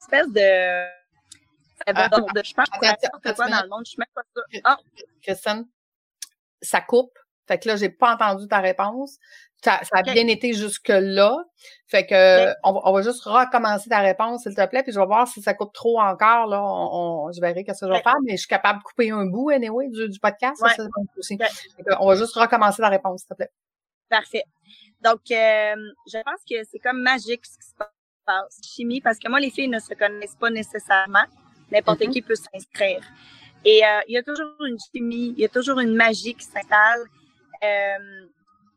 espèce 0.00 0.32
de 0.32 0.86
ah, 1.86 2.08
de, 2.08 2.42
je 2.42 2.54
pense 2.54 2.68
que 2.70 3.34
quoi 3.34 3.48
dans 3.48 3.62
le 3.62 3.68
monde, 3.68 3.84
je 3.84 3.90
suis 3.90 3.98
même 3.98 4.08
pas 4.14 4.22
sûre. 4.34 4.44
Ah. 4.64 4.78
Christine, 5.22 5.68
ça 6.62 6.80
coupe? 6.80 7.16
Fait 7.46 7.58
que 7.58 7.68
là, 7.68 7.76
j'ai 7.76 7.88
pas 7.88 8.14
entendu 8.14 8.48
ta 8.48 8.58
réponse. 8.58 9.18
Ça, 9.62 9.80
ça 9.82 9.98
a 9.98 10.02
bien 10.02 10.26
été 10.26 10.52
jusque-là. 10.52 11.36
Fait 11.86 12.06
que 12.06 12.52
on, 12.62 12.92
va 12.92 13.02
juste 13.02 13.22
recommencer 13.24 13.88
ta 13.88 14.00
réponse, 14.00 14.42
s'il 14.42 14.54
te 14.54 14.66
plaît, 14.66 14.82
puis 14.82 14.92
je 14.92 15.00
vais 15.00 15.06
voir 15.06 15.26
si 15.26 15.40
ça 15.40 15.54
coupe 15.54 15.72
trop 15.72 16.00
encore. 16.00 16.46
Là, 16.46 16.62
on, 16.62 17.32
je 17.32 17.40
verrai 17.40 17.64
qu'est-ce 17.64 17.80
que 17.80 17.86
je 17.86 17.92
vais 17.92 18.02
faire, 18.02 18.16
mais 18.24 18.32
je 18.32 18.38
suis 18.38 18.48
capable 18.48 18.80
de 18.80 18.84
couper 18.84 19.10
un 19.10 19.24
bout, 19.26 19.50
anyway, 19.50 19.88
du, 19.88 20.08
du 20.08 20.20
podcast. 20.20 20.56
Ça, 20.58 20.84
aussi. 21.16 21.38
on 22.00 22.08
va 22.08 22.16
juste 22.16 22.34
recommencer 22.34 22.82
ta 22.82 22.88
réponse, 22.88 23.20
s'il 23.20 23.28
te 23.28 23.34
plaît. 23.34 23.50
Parfait. 24.08 24.44
Donc, 25.02 25.20
euh, 25.30 25.74
je 26.12 26.22
pense 26.22 26.40
que 26.48 26.56
c'est 26.70 26.78
comme 26.78 27.00
magique 27.00 27.44
ce 27.46 27.58
qui 27.58 27.66
se 27.66 27.74
passe. 27.76 28.60
Chimie, 28.62 29.00
parce 29.00 29.18
que 29.18 29.28
moi, 29.28 29.40
les 29.40 29.50
filles 29.50 29.68
ne 29.68 29.78
se 29.78 29.94
connaissent 29.94 30.36
pas 30.36 30.50
nécessairement. 30.50 31.24
N'importe 31.70 32.00
mm-hmm. 32.00 32.10
qui 32.10 32.22
peut 32.22 32.34
s'inscrire. 32.34 33.02
Et 33.64 33.84
euh, 33.84 34.00
il 34.08 34.14
y 34.14 34.18
a 34.18 34.22
toujours 34.22 34.46
une 34.64 34.78
chimie, 34.78 35.34
il 35.36 35.40
y 35.40 35.44
a 35.44 35.48
toujours 35.48 35.80
une 35.80 35.94
magie 35.94 36.34
qui 36.34 36.44
s'installe. 36.44 37.04
Euh, 37.62 38.26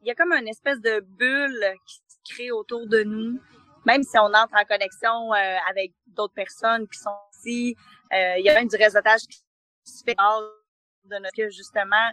il 0.01 0.07
y 0.07 0.11
a 0.11 0.15
comme 0.15 0.33
une 0.33 0.47
espèce 0.47 0.79
de 0.79 1.01
bulle 1.01 1.65
qui 1.85 1.95
se 1.95 2.33
crée 2.33 2.51
autour 2.51 2.87
de 2.87 3.03
nous, 3.03 3.39
même 3.85 4.03
si 4.03 4.17
on 4.17 4.33
entre 4.33 4.55
en 4.55 4.65
connexion 4.65 5.33
euh, 5.33 5.57
avec 5.69 5.93
d'autres 6.07 6.33
personnes 6.33 6.87
qui 6.87 6.99
sont 6.99 7.17
ici. 7.37 7.75
Euh, 8.13 8.35
il 8.37 8.45
y 8.45 8.49
a 8.49 8.53
même 8.53 8.67
du 8.67 8.75
réseautage 8.75 9.21
qui 9.21 9.41
se 9.85 10.03
fait 10.03 10.15
de 10.15 11.17
notre 11.17 11.35
que 11.35 11.49
justement 11.49 12.11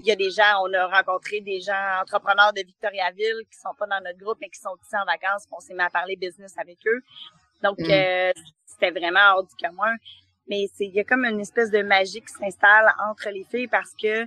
il 0.00 0.06
y 0.06 0.12
a 0.12 0.16
des 0.16 0.30
gens, 0.30 0.62
on 0.64 0.72
a 0.72 0.86
rencontré 0.86 1.40
des 1.40 1.60
gens 1.60 2.00
entrepreneurs 2.00 2.52
de 2.54 2.62
Victoriaville 2.62 3.42
qui 3.50 3.58
sont 3.58 3.74
pas 3.78 3.86
dans 3.86 4.02
notre 4.02 4.18
groupe 4.18 4.38
mais 4.40 4.48
qui 4.48 4.60
sont 4.60 4.74
ici 4.82 4.96
en 4.96 5.04
vacances, 5.04 5.44
on 5.52 5.60
s'est 5.60 5.74
mis 5.74 5.82
à 5.82 5.90
parler 5.90 6.16
business 6.16 6.56
avec 6.58 6.78
eux. 6.86 7.02
Donc 7.62 7.78
mm. 7.78 7.90
euh, 7.90 8.32
c'était 8.64 8.90
vraiment 8.90 9.34
hors 9.34 9.44
du 9.44 9.54
commun. 9.62 9.94
Mais 10.48 10.66
c'est 10.74 10.86
il 10.86 10.94
y 10.94 11.00
a 11.00 11.04
comme 11.04 11.24
une 11.24 11.40
espèce 11.40 11.70
de 11.70 11.82
magie 11.82 12.20
qui 12.20 12.32
s'installe 12.32 12.92
entre 13.08 13.28
les 13.30 13.44
filles 13.44 13.68
parce 13.68 13.92
que 14.00 14.26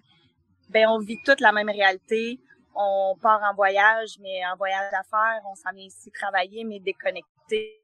ben 0.74 0.88
on 0.88 1.00
vit 1.00 1.22
toute 1.24 1.40
la 1.40 1.52
même 1.52 1.70
réalité 1.70 2.40
on 2.76 3.16
part 3.22 3.42
en 3.44 3.54
voyage, 3.54 4.18
mais 4.20 4.46
en 4.46 4.56
voyage 4.56 4.92
d'affaires, 4.92 5.42
on 5.46 5.56
s'en 5.56 5.72
vient 5.72 5.86
ici 5.86 6.12
travailler, 6.12 6.64
mais 6.64 6.80
déconnecté. 6.80 7.82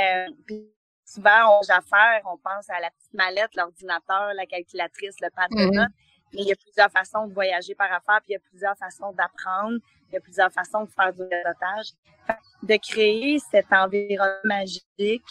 Euh, 0.00 0.26
puis 0.46 0.72
souvent, 1.04 1.60
on 1.60 1.70
affaires, 1.70 2.22
on 2.24 2.36
pense 2.38 2.68
à 2.70 2.80
la 2.80 2.90
petite 2.90 3.14
mallette, 3.14 3.54
l'ordinateur, 3.54 4.34
la 4.34 4.46
calculatrice, 4.46 5.16
le 5.20 5.30
pad 5.30 5.50
de 5.50 5.74
notes. 5.74 5.92
Mais 6.32 6.40
il 6.42 6.48
y 6.48 6.52
a 6.52 6.56
plusieurs 6.56 6.90
façons 6.90 7.28
de 7.28 7.34
voyager 7.34 7.74
par 7.74 7.92
affaires, 7.92 8.20
puis 8.22 8.30
il 8.30 8.32
y 8.32 8.36
a 8.36 8.40
plusieurs 8.40 8.76
façons 8.76 9.12
d'apprendre, 9.12 9.78
il 10.08 10.14
y 10.14 10.16
a 10.16 10.20
plusieurs 10.20 10.50
façons 10.50 10.84
de 10.84 10.90
faire 10.90 11.12
du 11.12 11.22
réseautage. 11.22 11.92
De 12.62 12.76
créer 12.76 13.38
cet 13.38 13.70
environnement 13.70 14.40
magique, 14.44 15.26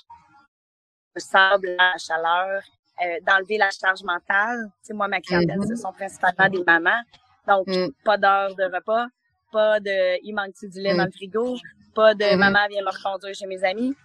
le 1.15 1.19
sable, 1.19 1.75
la 1.75 1.97
chaleur, 1.97 2.61
euh, 3.01 3.19
d'enlever 3.25 3.57
la 3.57 3.69
charge 3.71 4.03
mentale. 4.03 4.69
Tu 4.81 4.87
sais, 4.87 4.93
moi, 4.93 5.07
ma 5.07 5.19
clientèle, 5.19 5.57
mm-hmm. 5.57 5.75
ce 5.75 5.81
sont 5.81 5.91
principalement 5.93 6.49
des 6.49 6.63
mamans. 6.63 7.01
Donc, 7.47 7.67
mm. 7.67 7.87
pas 8.05 8.17
d'heure 8.17 8.55
de 8.55 8.63
repas, 8.63 9.07
pas 9.51 9.79
de 9.79 10.23
il 10.23 10.33
manque 10.33 10.53
du 10.61 10.79
lait 10.79 10.95
dans 10.95 11.03
le 11.03 11.09
mm. 11.09 11.13
frigo, 11.13 11.57
pas 11.95 12.13
de 12.13 12.23
mm-hmm. 12.23 12.37
maman 12.37 12.67
vient 12.69 12.83
me 12.83 12.91
reconduire 12.91 13.35
chez 13.35 13.47
mes 13.47 13.63
amis. 13.63 13.95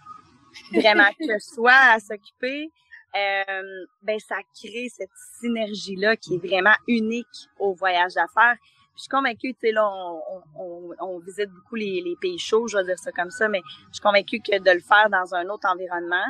Vraiment 0.73 1.09
que 1.19 1.37
soit 1.39 1.93
à 1.93 1.99
s'occuper, 1.99 2.71
euh, 3.15 3.85
ben 4.01 4.19
ça 4.19 4.37
crée 4.59 4.87
cette 4.89 5.09
synergie 5.39 5.95
là 5.95 6.15
qui 6.15 6.35
est 6.35 6.45
vraiment 6.45 6.75
unique 6.87 7.47
au 7.59 7.73
voyage 7.73 8.15
d'affaires. 8.15 8.55
Je 8.95 9.03
suis 9.03 9.09
convaincue, 9.09 9.53
tu 9.53 9.59
sais 9.61 9.71
là, 9.71 9.87
on, 9.87 10.41
on, 10.57 10.95
on, 10.99 11.19
visite 11.19 11.49
beaucoup 11.51 11.75
les, 11.75 12.01
les, 12.01 12.15
pays 12.19 12.37
chauds, 12.37 12.67
je 12.67 12.77
vais 12.77 12.83
dire 12.83 12.99
ça 12.99 13.11
comme 13.11 13.31
ça, 13.31 13.47
mais 13.47 13.61
je 13.87 13.93
suis 13.93 14.01
convaincue 14.01 14.39
que 14.39 14.59
de 14.59 14.71
le 14.71 14.81
faire 14.81 15.09
dans 15.09 15.33
un 15.33 15.47
autre 15.47 15.69
environnement, 15.69 16.25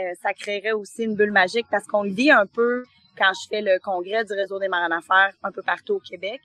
euh, 0.00 0.14
ça 0.22 0.32
créerait 0.32 0.72
aussi 0.72 1.04
une 1.04 1.14
bulle 1.14 1.32
magique 1.32 1.66
parce 1.70 1.86
qu'on 1.86 2.02
le 2.02 2.12
vit 2.12 2.30
un 2.30 2.46
peu 2.46 2.84
quand 3.16 3.32
je 3.42 3.48
fais 3.48 3.60
le 3.60 3.78
congrès 3.78 4.24
du 4.24 4.32
réseau 4.32 4.58
des 4.58 4.68
marins 4.68 4.88
d'affaires 4.88 5.32
un 5.42 5.52
peu 5.52 5.62
partout 5.62 5.94
au 5.94 6.00
Québec. 6.00 6.40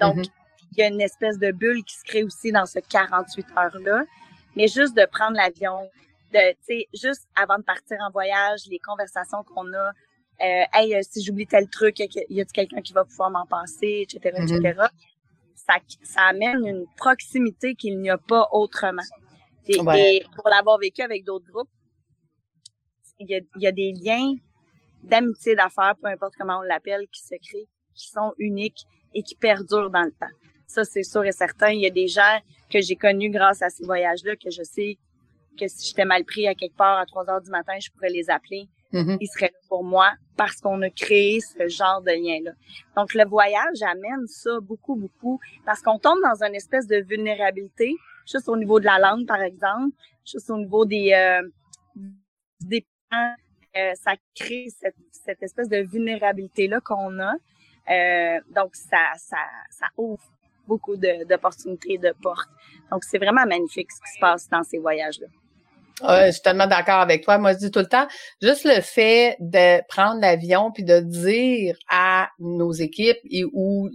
Donc, 0.00 0.16
mm-hmm. 0.16 0.30
il 0.72 0.78
y 0.78 0.82
a 0.82 0.88
une 0.88 1.00
espèce 1.00 1.38
de 1.38 1.52
bulle 1.52 1.84
qui 1.84 1.94
se 1.96 2.04
crée 2.04 2.24
aussi 2.24 2.52
dans 2.52 2.66
ce 2.66 2.78
48 2.78 3.46
heures-là. 3.56 4.04
Mais 4.56 4.68
juste 4.68 4.96
de 4.96 5.06
prendre 5.06 5.36
l'avion, 5.36 5.88
de, 6.32 6.50
tu 6.52 6.56
sais, 6.62 6.88
juste 6.94 7.28
avant 7.34 7.58
de 7.58 7.62
partir 7.62 7.98
en 8.00 8.10
voyage, 8.10 8.60
les 8.70 8.78
conversations 8.78 9.44
qu'on 9.44 9.72
a, 9.74 9.90
euh, 10.42 10.64
hey, 10.74 10.94
euh, 10.94 11.00
si 11.02 11.22
j'oublie 11.22 11.46
tel 11.46 11.68
truc, 11.68 11.98
y 11.98 12.40
a 12.40 12.44
quelqu'un 12.44 12.80
qui 12.80 12.92
va 12.92 13.04
pouvoir 13.04 13.30
m'en 13.30 13.46
passer, 13.46 14.06
etc., 14.08 14.34
etc. 14.42 14.58
Mm-hmm. 14.60 14.88
Ça, 15.54 15.74
ça 16.02 16.22
amène 16.22 16.66
une 16.66 16.86
proximité 16.96 17.74
qu'il 17.74 17.98
n'y 18.00 18.10
a 18.10 18.18
pas 18.18 18.48
autrement. 18.52 19.02
Et, 19.68 20.24
pour 20.34 20.48
l'avoir 20.48 20.78
vécu 20.78 21.02
avec 21.02 21.24
d'autres 21.24 21.46
groupes, 21.50 21.68
il 23.18 23.30
y 23.30 23.34
a, 23.34 23.40
y 23.56 23.66
a 23.66 23.72
des 23.72 23.92
liens 23.92 24.34
d'amitié 25.02 25.54
d'affaires, 25.54 25.94
peu 26.00 26.08
importe 26.08 26.34
comment 26.38 26.58
on 26.58 26.62
l'appelle, 26.62 27.06
qui 27.12 27.22
se 27.22 27.34
créent, 27.36 27.68
qui 27.94 28.08
sont 28.08 28.32
uniques 28.38 28.84
et 29.14 29.22
qui 29.22 29.34
perdurent 29.34 29.90
dans 29.90 30.02
le 30.02 30.12
temps. 30.12 30.26
Ça, 30.66 30.84
c'est 30.84 31.04
sûr 31.04 31.24
et 31.24 31.32
certain. 31.32 31.70
Il 31.70 31.80
y 31.80 31.86
a 31.86 31.90
des 31.90 32.08
gens 32.08 32.38
que 32.70 32.80
j'ai 32.80 32.96
connus 32.96 33.30
grâce 33.30 33.62
à 33.62 33.70
ces 33.70 33.84
voyages-là, 33.84 34.36
que 34.36 34.50
je 34.50 34.62
sais 34.62 34.98
que 35.58 35.68
si 35.68 35.88
j'étais 35.88 36.04
mal 36.04 36.24
pris 36.24 36.46
à 36.46 36.54
quelque 36.54 36.76
part 36.76 36.98
à 36.98 37.06
3 37.06 37.30
heures 37.30 37.40
du 37.40 37.50
matin, 37.50 37.72
je 37.80 37.90
pourrais 37.90 38.10
les 38.10 38.28
appeler. 38.28 38.68
Mm-hmm. 38.92 39.18
Ils 39.20 39.26
seraient 39.26 39.52
là 39.52 39.58
pour 39.68 39.84
moi 39.84 40.12
parce 40.36 40.60
qu'on 40.60 40.80
a 40.82 40.90
créé 40.90 41.40
ce 41.40 41.68
genre 41.68 42.02
de 42.02 42.10
lien-là. 42.10 42.52
Donc, 42.96 43.14
le 43.14 43.24
voyage 43.24 43.82
amène 43.82 44.26
ça 44.26 44.60
beaucoup, 44.60 44.96
beaucoup 44.96 45.40
parce 45.64 45.80
qu'on 45.80 45.98
tombe 45.98 46.18
dans 46.22 46.44
une 46.44 46.54
espèce 46.54 46.86
de 46.86 46.96
vulnérabilité, 46.96 47.94
juste 48.30 48.48
au 48.48 48.56
niveau 48.56 48.80
de 48.80 48.84
la 48.84 48.98
langue, 48.98 49.26
par 49.26 49.40
exemple, 49.40 49.96
juste 50.24 50.50
au 50.50 50.58
niveau 50.58 50.84
des, 50.84 51.12
euh, 51.12 51.48
des 52.60 52.84
euh, 53.12 53.92
ça 53.94 54.12
crée 54.34 54.66
cette, 54.70 55.42
espèce 55.42 55.68
de 55.68 55.78
vulnérabilité-là 55.78 56.80
qu'on 56.80 57.18
a. 57.20 57.34
Euh, 57.90 58.40
donc, 58.54 58.74
ça, 58.74 59.12
ça, 59.16 59.86
ouvre 59.96 60.22
beaucoup 60.66 60.96
d'opportunités, 60.96 61.98
de, 61.98 62.12
portes. 62.22 62.48
Donc, 62.90 63.04
c'est 63.04 63.18
vraiment 63.18 63.46
magnifique 63.46 63.90
ce 63.92 64.00
qui 64.00 64.14
se 64.14 64.20
passe 64.20 64.48
dans 64.48 64.62
ces 64.62 64.78
voyages-là. 64.78 65.28
Ouais, 66.02 66.26
je 66.26 66.32
suis 66.32 66.42
tellement 66.42 66.66
d'accord 66.66 67.00
avec 67.00 67.24
toi. 67.24 67.38
Moi, 67.38 67.52
je 67.54 67.58
dis 67.58 67.70
tout 67.70 67.78
le 67.78 67.86
temps, 67.86 68.06
juste 68.42 68.64
le 68.64 68.82
fait 68.82 69.36
de 69.40 69.80
prendre 69.88 70.20
l'avion 70.20 70.70
puis 70.70 70.84
de 70.84 71.00
dire 71.00 71.76
à 71.88 72.28
nos 72.38 72.72
équipes 72.72 73.16
et 73.30 73.44
ou 73.50 73.88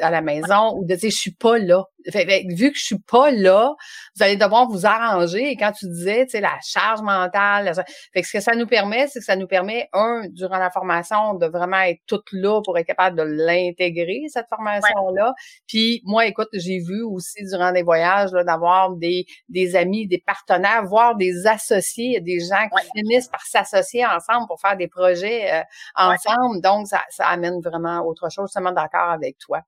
à 0.00 0.10
la 0.10 0.20
maison 0.20 0.74
ou 0.76 0.84
de 0.84 0.94
dire 0.94 1.10
je 1.10 1.16
suis 1.16 1.34
pas 1.34 1.58
là. 1.58 1.84
Vu 2.06 2.72
que 2.72 2.78
je 2.78 2.84
suis 2.84 2.98
pas 2.98 3.30
là, 3.30 3.74
vous 4.16 4.22
allez 4.22 4.36
devoir 4.36 4.68
vous 4.68 4.86
arranger. 4.86 5.50
Et 5.50 5.56
quand 5.56 5.72
tu 5.72 5.86
disais, 5.86 6.24
tu 6.26 6.32
sais, 6.32 6.40
la 6.40 6.58
charge 6.62 7.02
mentale, 7.02 7.72
fait 8.12 8.22
que 8.22 8.26
ce 8.26 8.32
que 8.32 8.40
ça 8.40 8.54
nous 8.54 8.66
permet, 8.66 9.06
c'est 9.08 9.18
que 9.18 9.24
ça 9.24 9.36
nous 9.36 9.46
permet 9.46 9.88
un 9.92 10.22
durant 10.30 10.58
la 10.58 10.70
formation 10.70 11.34
de 11.34 11.46
vraiment 11.46 11.80
être 11.80 12.00
toutes 12.06 12.32
là 12.32 12.60
pour 12.64 12.78
être 12.78 12.86
capable 12.86 13.16
de 13.16 13.22
l'intégrer 13.22 14.22
cette 14.28 14.48
formation 14.48 15.10
là. 15.14 15.34
Puis 15.66 16.02
moi, 16.04 16.26
écoute, 16.26 16.48
j'ai 16.52 16.78
vu 16.78 17.02
aussi 17.02 17.44
durant 17.50 17.72
des 17.72 17.82
voyages 17.82 18.30
d'avoir 18.30 18.90
des 18.90 19.26
des 19.48 19.76
amis, 19.76 20.06
des 20.06 20.18
partenaires, 20.18 20.84
voire 20.84 21.16
des 21.16 21.46
associés, 21.46 22.20
des 22.20 22.40
gens 22.40 22.68
qui 22.76 22.88
finissent 22.98 23.28
par 23.28 23.42
s'associer 23.42 24.06
ensemble 24.06 24.46
pour 24.46 24.60
faire 24.60 24.76
des 24.76 24.88
projets 24.88 25.52
euh, 25.52 25.62
ensemble. 25.94 26.60
Donc, 26.62 26.86
ça, 26.86 27.02
ça, 27.10 27.26
amène 27.26 27.60
vraiment 27.60 28.00
autre 28.06 28.30
chose. 28.30 28.50
Je 28.54 28.60
suis 28.60 28.74
d'accord 28.74 29.10
avec 29.10 29.38
toi. 29.38 29.60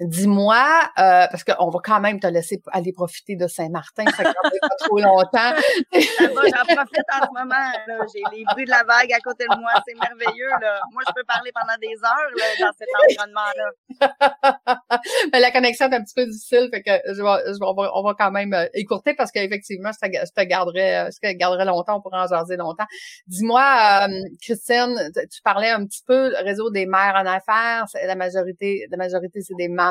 Dis-moi, 0.00 0.64
euh, 0.98 1.26
parce 1.30 1.44
qu'on 1.44 1.68
va 1.68 1.78
quand 1.84 2.00
même 2.00 2.20
te 2.20 2.26
laisser 2.26 2.62
aller 2.72 2.90
profiter 2.92 3.36
de 3.36 3.46
Saint-Martin, 3.46 4.04
ça 4.16 4.22
ne 4.22 4.32
pas 4.32 4.74
trop 4.78 4.98
longtemps. 4.98 5.52
j'en 5.92 6.74
profite 6.74 7.04
en 7.12 7.26
ce 7.26 7.32
moment. 7.38 8.06
J'ai 8.14 8.22
les 8.34 8.44
bruits 8.50 8.64
de 8.64 8.70
la 8.70 8.82
vague 8.84 9.12
à 9.12 9.20
côté 9.20 9.44
de 9.44 9.60
moi, 9.60 9.72
c'est 9.86 9.94
merveilleux. 10.00 10.48
Là. 10.62 10.80
Moi, 10.92 11.02
je 11.06 11.12
peux 11.14 11.24
parler 11.24 11.52
pendant 11.54 11.76
des 11.78 11.94
heures 12.02 12.30
là, 12.34 12.44
dans 12.60 12.72
cet 12.78 12.88
environnement-là. 13.04 14.80
Mais 15.34 15.40
la 15.40 15.50
connexion 15.50 15.90
est 15.90 15.94
un 15.94 16.02
petit 16.02 16.14
peu 16.14 16.24
difficile, 16.24 16.70
fait 16.72 16.82
que 16.82 17.12
je 17.12 17.20
vais, 17.22 17.52
je 17.52 17.58
vais, 17.58 17.90
on, 17.94 18.02
va, 18.02 18.14
quand 18.18 18.30
même 18.30 18.54
euh, 18.54 18.66
écourter 18.72 19.12
parce 19.12 19.30
qu'effectivement, 19.30 19.90
je 19.92 20.08
te, 20.08 20.12
je 20.12 20.32
te 20.32 20.48
garderai, 20.48 20.96
euh, 20.96 21.10
je 21.12 21.28
te 21.28 21.34
garderai 21.34 21.66
longtemps, 21.66 21.98
on 21.98 22.00
pourra 22.00 22.24
en 22.24 22.26
jaser 22.26 22.56
longtemps. 22.56 22.86
Dis-moi, 23.26 24.08
euh, 24.08 24.08
Christine, 24.40 24.96
tu 25.30 25.42
parlais 25.42 25.68
un 25.68 25.84
petit 25.84 26.02
peu 26.06 26.32
réseau 26.42 26.70
des 26.70 26.86
mères 26.86 27.16
en 27.16 27.26
affaires, 27.26 27.84
la 28.02 28.14
majorité, 28.14 28.86
la 28.90 28.96
majorité, 28.96 29.42
c'est 29.42 29.54
des 29.58 29.68
mères 29.68 29.89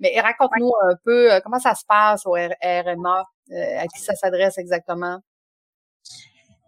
Mais 0.00 0.20
raconte-nous 0.20 0.72
un 0.88 0.94
peu 1.04 1.40
comment 1.42 1.58
ça 1.58 1.74
se 1.74 1.84
passe 1.86 2.26
au 2.26 2.32
RMA, 2.32 3.24
à 3.78 3.86
qui 3.86 4.00
ça 4.00 4.14
s'adresse 4.14 4.58
exactement? 4.58 5.20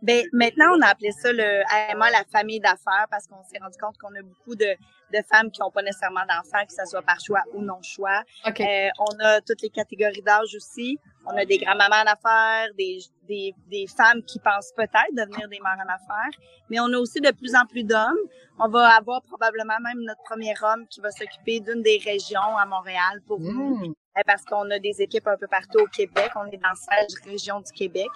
Ben, 0.05 0.23
maintenant, 0.35 0.77
on 0.77 0.83
a 0.83 0.89
appelé 0.89 1.13
ça 1.13 1.33
le 1.33 1.63
AMA, 1.91 2.11
la 2.11 2.25
famille 2.31 2.61
d'affaires, 2.61 3.07
parce 3.11 3.27
qu'on 3.27 3.43
s'est 3.43 3.59
rendu 3.59 3.79
compte 3.79 3.97
qu'on 3.97 4.15
a 4.15 4.21
beaucoup 4.21 4.55
de, 4.55 4.77
de 5.15 5.23
femmes 5.33 5.51
qui 5.51 5.63
n'ont 5.63 5.71
pas 5.71 5.81
nécessairement 5.81 6.27
d'enfants, 6.29 6.63
que 6.67 6.75
ce 6.75 6.85
soit 6.85 7.01
par 7.01 7.19
choix 7.21 7.43
ou 7.55 7.63
non 7.63 7.81
choix. 7.81 8.23
Euh, 8.47 8.89
on 8.99 9.25
a 9.25 9.41
toutes 9.41 9.63
les 9.63 9.71
catégories 9.71 10.21
d'âge 10.21 10.55
aussi. 10.55 10.99
On 11.25 11.35
a 11.35 11.47
des 11.47 11.57
grands-mamans 11.57 12.05
d'affaires, 12.05 12.69
des, 12.77 12.99
des, 13.27 13.55
des, 13.71 13.87
femmes 13.87 14.23
qui 14.25 14.39
pensent 14.41 14.73
peut-être 14.77 15.15
devenir 15.15 15.49
des 15.49 15.59
mères 15.61 15.79
en 15.79 15.89
affaires, 15.91 16.39
mais 16.69 16.81
on 16.81 16.93
a 16.93 16.99
aussi 16.99 17.23
de 17.23 17.31
plus 17.31 17.55
en 17.55 17.65
plus 17.65 17.83
d'hommes. 17.83 18.29
On 18.59 18.69
va 18.69 18.89
avoir 18.89 19.23
probablement 19.23 19.81
même 19.81 20.03
notre 20.05 20.23
premier 20.25 20.53
homme 20.63 20.87
qui 20.89 21.01
va 21.01 21.11
s'occuper 21.13 21.61
d'une 21.61 21.81
des 21.81 21.99
régions 22.05 22.59
à 22.59 22.67
Montréal 22.67 23.23
pour 23.27 23.41
nous. 23.41 23.77
Mmh. 23.77 23.85
Euh, 23.85 24.04
parce 24.23 24.45
qu'on 24.45 24.71
a 24.71 24.79
des 24.79 25.03
équipes 25.03 25.27
un 25.27 25.37
peu 25.37 25.49
partout 25.49 25.81
au 25.81 25.87
Québec. 25.87 26.31
On 26.37 26.47
est 26.47 26.57
dans 26.57 26.75
16 26.75 27.19
régions 27.27 27.61
du 27.61 27.73
Québec. 27.73 28.11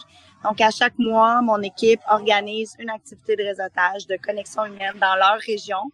Donc, 0.44 0.60
à 0.60 0.70
chaque 0.70 0.96
mois, 0.98 1.40
mon 1.42 1.60
équipe 1.62 2.00
organise 2.08 2.76
une 2.78 2.90
activité 2.90 3.34
de 3.34 3.42
réseautage, 3.42 4.06
de 4.06 4.16
connexion 4.16 4.64
humaine 4.64 4.94
dans 5.00 5.16
leur 5.16 5.38
région. 5.44 5.90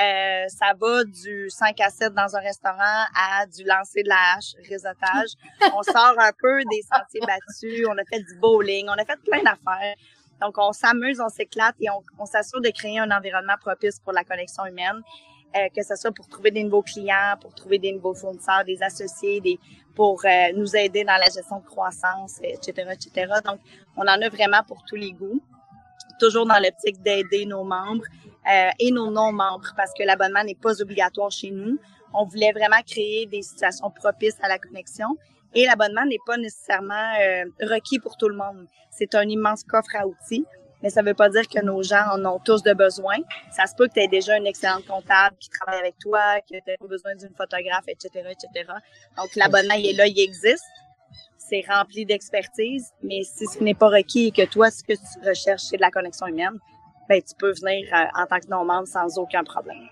Euh, 0.00 0.48
ça 0.48 0.72
va 0.80 1.04
du 1.04 1.50
5 1.50 1.78
à 1.80 1.90
7 1.90 2.14
dans 2.14 2.34
un 2.34 2.40
restaurant 2.40 3.04
à 3.14 3.46
du 3.46 3.62
lancer 3.64 4.02
de 4.02 4.08
la 4.08 4.36
hache, 4.36 4.54
réseautage. 4.66 5.32
On 5.74 5.82
sort 5.82 6.14
un 6.18 6.32
peu 6.38 6.62
des 6.70 6.80
sentiers 6.82 7.20
battus, 7.20 7.86
on 7.86 7.98
a 7.98 8.04
fait 8.10 8.20
du 8.20 8.34
bowling, 8.36 8.86
on 8.88 8.92
a 8.92 9.04
fait 9.04 9.20
plein 9.22 9.42
d'affaires. 9.42 9.94
Donc, 10.40 10.56
on 10.56 10.72
s'amuse, 10.72 11.20
on 11.20 11.28
s'éclate 11.28 11.76
et 11.78 11.90
on, 11.90 12.02
on 12.18 12.24
s'assure 12.24 12.60
de 12.60 12.70
créer 12.70 12.98
un 12.98 13.10
environnement 13.10 13.56
propice 13.60 14.00
pour 14.00 14.12
la 14.12 14.24
connexion 14.24 14.64
humaine. 14.64 15.02
Euh, 15.54 15.68
que 15.76 15.82
ce 15.82 15.96
soit 15.96 16.12
pour 16.12 16.26
trouver 16.28 16.50
des 16.50 16.64
nouveaux 16.64 16.82
clients, 16.82 17.36
pour 17.38 17.54
trouver 17.54 17.78
des 17.78 17.92
nouveaux 17.92 18.14
fournisseurs, 18.14 18.64
des 18.64 18.82
associés, 18.82 19.38
des, 19.42 19.58
pour 19.94 20.22
euh, 20.24 20.52
nous 20.56 20.74
aider 20.74 21.04
dans 21.04 21.18
la 21.18 21.26
gestion 21.26 21.58
de 21.58 21.66
croissance, 21.66 22.38
etc., 22.42 22.88
etc. 22.92 23.34
Donc, 23.44 23.60
on 23.96 24.02
en 24.02 24.22
a 24.22 24.28
vraiment 24.30 24.62
pour 24.66 24.82
tous 24.86 24.96
les 24.96 25.12
goûts, 25.12 25.42
toujours 26.18 26.46
dans 26.46 26.58
l'optique 26.58 27.02
d'aider 27.02 27.44
nos 27.44 27.64
membres 27.64 28.04
euh, 28.50 28.70
et 28.78 28.90
nos 28.90 29.10
non-membres, 29.10 29.74
parce 29.76 29.92
que 29.92 30.02
l'abonnement 30.04 30.42
n'est 30.42 30.54
pas 30.54 30.80
obligatoire 30.80 31.30
chez 31.30 31.50
nous. 31.50 31.78
On 32.14 32.24
voulait 32.24 32.52
vraiment 32.52 32.80
créer 32.86 33.26
des 33.26 33.42
situations 33.42 33.90
propices 33.90 34.38
à 34.42 34.48
la 34.48 34.58
connexion. 34.58 35.18
Et 35.54 35.66
l'abonnement 35.66 36.06
n'est 36.06 36.20
pas 36.24 36.38
nécessairement 36.38 37.12
requis 37.60 37.98
pour 37.98 38.16
tout 38.16 38.28
le 38.28 38.36
monde. 38.36 38.66
C'est 38.90 39.14
un 39.14 39.28
immense 39.28 39.64
coffre 39.64 39.94
à 39.96 40.06
outils 40.06 40.46
mais 40.82 40.90
ça 40.90 41.02
ne 41.02 41.08
veut 41.08 41.14
pas 41.14 41.28
dire 41.28 41.48
que 41.48 41.60
nos 41.64 41.82
gens 41.82 42.04
en 42.12 42.24
ont 42.24 42.38
tous 42.38 42.62
de 42.62 42.72
besoin. 42.74 43.16
Ça 43.50 43.66
se 43.66 43.74
peut 43.74 43.88
que 43.88 43.94
tu 43.94 44.00
aies 44.00 44.08
déjà 44.08 44.36
une 44.36 44.46
excellente 44.46 44.86
comptable 44.86 45.36
qui 45.38 45.48
travaille 45.48 45.80
avec 45.80 45.98
toi, 45.98 46.40
que 46.40 46.56
tu 46.56 46.78
pas 46.78 46.86
besoin 46.86 47.14
d'une 47.14 47.34
photographe, 47.34 47.84
etc., 47.88 48.10
etc. 48.30 48.70
Donc, 49.16 49.34
l'abonnement, 49.36 49.74
il 49.74 49.86
est 49.86 49.92
là, 49.92 50.06
il 50.06 50.18
existe. 50.18 50.64
C'est 51.38 51.64
rempli 51.68 52.06
d'expertise, 52.06 52.92
mais 53.02 53.22
si 53.24 53.46
ce 53.46 53.62
n'est 53.62 53.74
pas 53.74 53.88
requis 53.88 54.28
et 54.28 54.30
que 54.32 54.50
toi, 54.50 54.70
ce 54.70 54.82
que 54.82 54.94
tu 54.94 55.28
recherches, 55.28 55.62
c'est 55.62 55.76
de 55.76 55.82
la 55.82 55.90
connexion 55.90 56.26
humaine, 56.26 56.58
ben, 57.08 57.20
tu 57.20 57.34
peux 57.36 57.52
venir 57.52 57.92
euh, 57.92 58.22
en 58.22 58.26
tant 58.26 58.38
que 58.38 58.48
non-membre 58.48 58.86
sans 58.86 59.18
aucun 59.18 59.44
problème. 59.44 59.88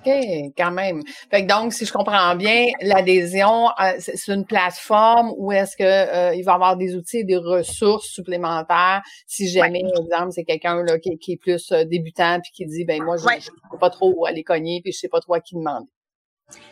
OK, 0.00 0.52
quand 0.56 0.70
même. 0.70 1.02
Fait 1.30 1.42
que 1.42 1.48
donc, 1.48 1.72
si 1.72 1.84
je 1.84 1.92
comprends 1.92 2.34
bien, 2.34 2.66
l'adhésion, 2.80 3.68
euh, 3.68 3.92
c'est 3.98 4.28
une 4.28 4.46
plateforme 4.46 5.32
où 5.36 5.52
est-ce 5.52 5.76
que 5.76 5.84
euh, 5.84 6.34
il 6.34 6.42
va 6.42 6.52
y 6.52 6.54
avoir 6.54 6.76
des 6.76 6.96
outils 6.96 7.18
et 7.18 7.24
des 7.24 7.36
ressources 7.36 8.06
supplémentaires? 8.06 9.02
Si 9.26 9.48
jamais, 9.48 9.82
par 9.82 10.04
exemple, 10.04 10.32
c'est 10.32 10.44
quelqu'un 10.44 10.82
là 10.82 10.98
qui, 10.98 11.32
est 11.32 11.36
plus 11.36 11.70
euh, 11.72 11.84
débutant 11.84 12.40
puis 12.40 12.50
qui 12.52 12.66
dit 12.66 12.84
ben 12.84 13.02
moi 13.02 13.16
je 13.16 13.24
ne 13.24 13.40
sais 13.40 13.50
pas 13.78 13.90
trop 13.90 14.12
où 14.16 14.24
aller 14.24 14.42
cogner 14.42 14.80
puis 14.82 14.92
je 14.92 14.98
sais 14.98 15.08
pas 15.08 15.20
trop 15.20 15.34
à 15.34 15.40
qui 15.40 15.54
demander. 15.54 15.86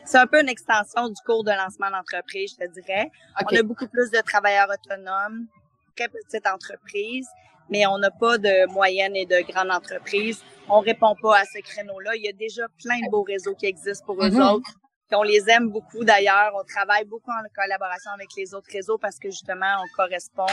C'est 0.04 0.18
un 0.18 0.26
peu 0.26 0.40
une 0.40 0.48
extension 0.48 1.08
du 1.08 1.20
cours 1.24 1.44
de 1.44 1.50
lancement 1.50 1.90
d'entreprise, 1.90 2.56
je 2.58 2.64
te 2.64 2.72
dirais. 2.72 3.10
On 3.40 3.56
a 3.56 3.62
beaucoup 3.62 3.86
plus 3.86 4.10
de 4.10 4.20
travailleurs 4.22 4.68
autonomes, 4.68 5.46
très 5.94 6.08
petites 6.08 6.46
entreprises 6.46 7.28
mais 7.70 7.86
on 7.86 7.98
n'a 7.98 8.10
pas 8.10 8.38
de 8.38 8.70
moyennes 8.72 9.16
et 9.16 9.26
de 9.26 9.40
grandes 9.50 9.70
entreprises. 9.70 10.42
On 10.68 10.80
répond 10.80 11.14
pas 11.20 11.38
à 11.38 11.44
ce 11.44 11.60
créneau-là. 11.60 12.16
Il 12.16 12.24
y 12.24 12.28
a 12.28 12.32
déjà 12.32 12.62
plein 12.82 12.98
de 12.98 13.10
beaux 13.10 13.22
réseaux 13.22 13.54
qui 13.54 13.66
existent 13.66 14.04
pour 14.04 14.22
eux 14.22 14.30
mm-hmm. 14.30 14.54
autres. 14.54 14.70
on 15.12 15.22
les 15.22 15.48
aime 15.48 15.70
beaucoup 15.70 16.04
d'ailleurs. 16.04 16.52
On 16.54 16.64
travaille 16.64 17.04
beaucoup 17.04 17.30
en 17.30 17.42
collaboration 17.54 18.10
avec 18.12 18.28
les 18.36 18.54
autres 18.54 18.70
réseaux 18.72 18.98
parce 18.98 19.18
que 19.18 19.30
justement, 19.30 19.76
on 19.82 19.96
correspond 19.96 20.46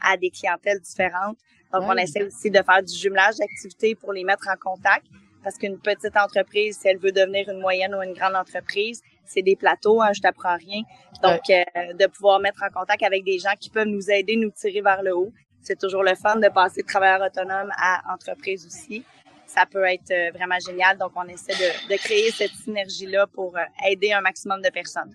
à 0.00 0.16
des 0.16 0.30
clientèles 0.30 0.80
différentes. 0.80 1.38
Donc, 1.72 1.84
on 1.86 1.96
essaie 1.96 2.24
aussi 2.24 2.50
de 2.50 2.62
faire 2.62 2.82
du 2.82 2.94
jumelage 2.94 3.36
d'activités 3.36 3.94
pour 3.94 4.12
les 4.12 4.24
mettre 4.24 4.46
en 4.48 4.56
contact. 4.56 5.06
Parce 5.42 5.56
qu'une 5.56 5.78
petite 5.78 6.16
entreprise, 6.16 6.78
si 6.78 6.88
elle 6.88 6.98
veut 6.98 7.10
devenir 7.10 7.48
une 7.48 7.58
moyenne 7.58 7.94
ou 7.94 8.02
une 8.02 8.12
grande 8.12 8.36
entreprise, 8.36 9.02
c'est 9.24 9.42
des 9.42 9.56
plateaux, 9.56 10.00
hein, 10.00 10.12
je 10.12 10.20
t'apprends 10.20 10.56
rien. 10.56 10.82
Donc, 11.22 11.40
euh, 11.50 11.94
de 11.94 12.06
pouvoir 12.06 12.38
mettre 12.38 12.62
en 12.62 12.70
contact 12.70 13.02
avec 13.02 13.24
des 13.24 13.38
gens 13.38 13.54
qui 13.58 13.70
peuvent 13.70 13.88
nous 13.88 14.10
aider, 14.10 14.36
nous 14.36 14.50
tirer 14.50 14.82
vers 14.82 15.02
le 15.02 15.16
haut, 15.16 15.32
c'est 15.62 15.78
toujours 15.78 16.02
le 16.02 16.14
fun 16.14 16.36
de 16.36 16.48
passer 16.48 16.82
de 16.82 16.86
travailleur 16.86 17.22
autonome 17.22 17.70
à 17.76 18.12
entreprise 18.12 18.66
aussi. 18.66 19.04
Ça 19.46 19.66
peut 19.66 19.84
être 19.84 20.10
euh, 20.10 20.30
vraiment 20.34 20.58
génial. 20.58 20.96
Donc, 20.98 21.12
on 21.14 21.28
essaie 21.28 21.52
de, 21.52 21.92
de 21.92 21.98
créer 21.98 22.30
cette 22.30 22.52
synergie-là 22.52 23.26
pour 23.26 23.56
euh, 23.56 23.60
aider 23.86 24.12
un 24.12 24.20
maximum 24.20 24.62
de 24.62 24.70
personnes. 24.70 25.14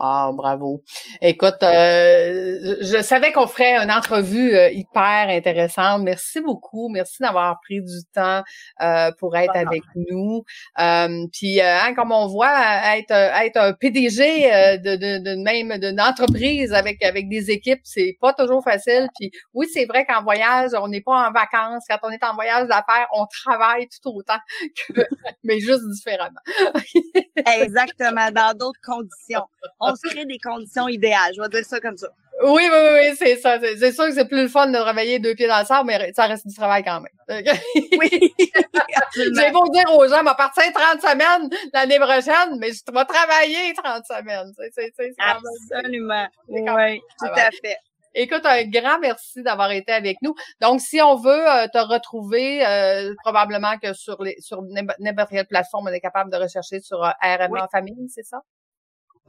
Wow, 0.00 0.32
bravo. 0.32 0.82
Écoute, 1.20 1.62
euh, 1.62 2.76
je 2.80 3.02
savais 3.02 3.32
qu'on 3.32 3.46
ferait 3.46 3.76
une 3.76 3.90
entrevue 3.90 4.54
euh, 4.54 4.70
hyper 4.70 5.28
intéressante. 5.28 6.02
Merci 6.04 6.40
beaucoup. 6.40 6.88
Merci 6.88 7.22
d'avoir 7.22 7.60
pris 7.60 7.82
du 7.82 7.98
temps 8.14 8.42
euh, 8.80 9.10
pour 9.18 9.36
être 9.36 9.54
avec 9.54 9.82
nous. 9.94 10.42
puis, 11.34 11.60
hein, 11.60 11.92
comme 11.94 12.12
on 12.12 12.28
voit, 12.28 12.96
être 12.96 13.12
être 13.12 13.58
un 13.58 13.74
PDG 13.74 14.78
de, 14.78 14.96
de, 14.96 15.18
de 15.22 15.42
même 15.42 15.78
d'une 15.78 16.00
entreprise 16.00 16.72
avec 16.72 17.04
avec 17.04 17.28
des 17.28 17.50
équipes, 17.50 17.80
c'est 17.84 18.16
pas 18.22 18.32
toujours 18.32 18.64
facile. 18.64 19.06
Puis, 19.18 19.30
oui, 19.52 19.66
c'est 19.70 19.84
vrai 19.84 20.06
qu'en 20.06 20.22
voyage, 20.22 20.70
on 20.80 20.88
n'est 20.88 21.02
pas 21.02 21.28
en 21.28 21.30
vacances. 21.30 21.84
Quand 21.90 21.98
on 22.04 22.10
est 22.10 22.24
en 22.24 22.34
voyage 22.34 22.68
d'affaires, 22.68 23.08
on 23.14 23.26
travaille 23.26 23.86
tout 24.02 24.12
autant 24.14 24.38
que, 24.94 25.02
mais 25.44 25.60
juste 25.60 25.86
différemment. 25.90 26.40
Exactement, 27.60 28.30
dans 28.30 28.56
d'autres 28.56 28.80
conditions 28.82 29.44
on 29.89 29.89
se 29.96 30.08
crée 30.08 30.24
des 30.24 30.38
conditions 30.38 30.88
idéales. 30.88 31.32
Je 31.36 31.40
vais 31.40 31.48
dire 31.48 31.64
ça 31.64 31.80
comme 31.80 31.96
ça. 31.96 32.08
Oui, 32.42 32.62
oui, 32.70 32.88
oui, 32.92 33.16
c'est 33.16 33.36
ça. 33.36 33.58
C'est 33.60 33.92
sûr 33.92 34.06
que 34.06 34.14
c'est 34.14 34.24
plus 34.24 34.42
le 34.42 34.48
fun 34.48 34.66
de 34.68 34.78
travailler 34.78 35.18
deux 35.18 35.34
pieds 35.34 35.46
dans 35.46 35.60
le 35.60 35.66
sable, 35.66 35.86
mais 35.88 36.12
ça 36.14 36.24
reste 36.24 36.46
du 36.46 36.54
travail 36.54 36.82
quand 36.82 37.00
même. 37.00 37.12
oui, 37.98 38.34
J'ai 39.14 39.50
beau 39.50 39.68
dire 39.68 39.94
aux 39.94 40.08
gens, 40.08 40.22
va 40.22 40.34
partir 40.34 40.64
30 40.72 41.02
semaines 41.02 41.50
l'année 41.74 41.98
prochaine, 41.98 42.58
mais 42.58 42.70
je 42.72 42.92
vais 42.92 43.04
travailler 43.04 43.74
30 43.74 44.04
semaines. 44.06 44.52
Absolument. 45.18 46.28
Oui, 46.48 47.00
tout 47.18 47.26
à 47.26 47.50
fait. 47.50 47.76
Écoute, 48.14 48.44
un 48.44 48.64
grand 48.64 48.98
merci 48.98 49.42
d'avoir 49.42 49.70
été 49.70 49.92
avec 49.92 50.20
nous. 50.22 50.34
Donc, 50.60 50.80
si 50.80 51.00
on 51.00 51.14
veut 51.14 51.48
euh, 51.48 51.68
te 51.68 51.78
retrouver, 51.78 52.66
euh, 52.66 53.14
probablement 53.22 53.78
que 53.78 53.92
sur 53.92 54.20
les 54.22 54.36
sur 54.40 54.62
n'importe 54.98 55.30
quelle 55.30 55.46
plateforme, 55.46 55.86
on 55.88 55.92
est 55.92 56.00
capable 56.00 56.32
de 56.32 56.36
rechercher 56.36 56.80
sur 56.80 57.04
euh, 57.04 57.10
RMA 57.22 57.68
Famille, 57.70 58.08
c'est 58.08 58.24
ça? 58.24 58.40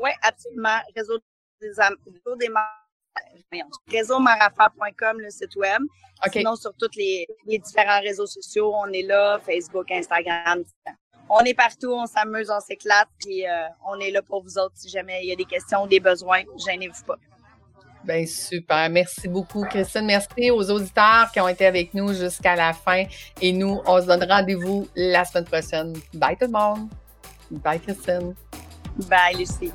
Oui, 0.01 0.09
absolument. 0.21 0.79
Réseau 0.95 1.17
des, 1.61 1.67
réseau 1.67 2.35
des 2.35 2.49
le 5.17 5.29
site 5.29 5.55
web. 5.55 5.81
Sinon, 6.31 6.55
sur 6.55 6.73
tous 6.73 6.95
les, 6.95 7.27
différents 7.47 8.01
réseaux 8.01 8.27
sociaux, 8.27 8.73
on 8.75 8.91
est 8.91 9.03
là, 9.03 9.39
Facebook, 9.45 9.91
Instagram. 9.91 10.63
On 11.29 11.39
est 11.39 11.53
partout, 11.53 11.93
on 11.93 12.05
s'amuse, 12.05 12.49
on 12.49 12.59
s'éclate, 12.59 13.07
puis 13.19 13.47
euh, 13.47 13.67
on 13.87 13.99
est 13.99 14.11
là 14.11 14.21
pour 14.21 14.43
vous 14.43 14.57
autres 14.57 14.75
si 14.75 14.89
jamais 14.89 15.21
il 15.23 15.29
y 15.29 15.31
a 15.31 15.35
des 15.35 15.45
questions, 15.45 15.87
des 15.87 16.01
besoins, 16.01 16.41
gênez-vous 16.65 17.05
pas. 17.05 17.15
Ben 18.03 18.25
super. 18.25 18.89
Merci 18.89 19.27
beaucoup, 19.27 19.63
Christine. 19.63 20.05
Merci 20.05 20.51
aux 20.51 20.69
auditeurs 20.71 21.31
qui 21.31 21.39
ont 21.39 21.47
été 21.47 21.65
avec 21.65 21.93
nous 21.93 22.13
jusqu'à 22.13 22.55
la 22.55 22.73
fin. 22.73 23.05
Et 23.39 23.53
nous, 23.53 23.79
on 23.85 24.01
se 24.01 24.07
donne 24.07 24.23
rendez-vous 24.23 24.87
la 24.95 25.23
semaine 25.23 25.45
prochaine. 25.45 25.93
Bye 26.13 26.35
tout 26.35 26.47
le 26.47 26.51
monde. 26.51 26.89
Bye, 27.51 27.79
Christine. 27.79 28.33
Bye, 29.07 29.35
Lucie. 29.37 29.71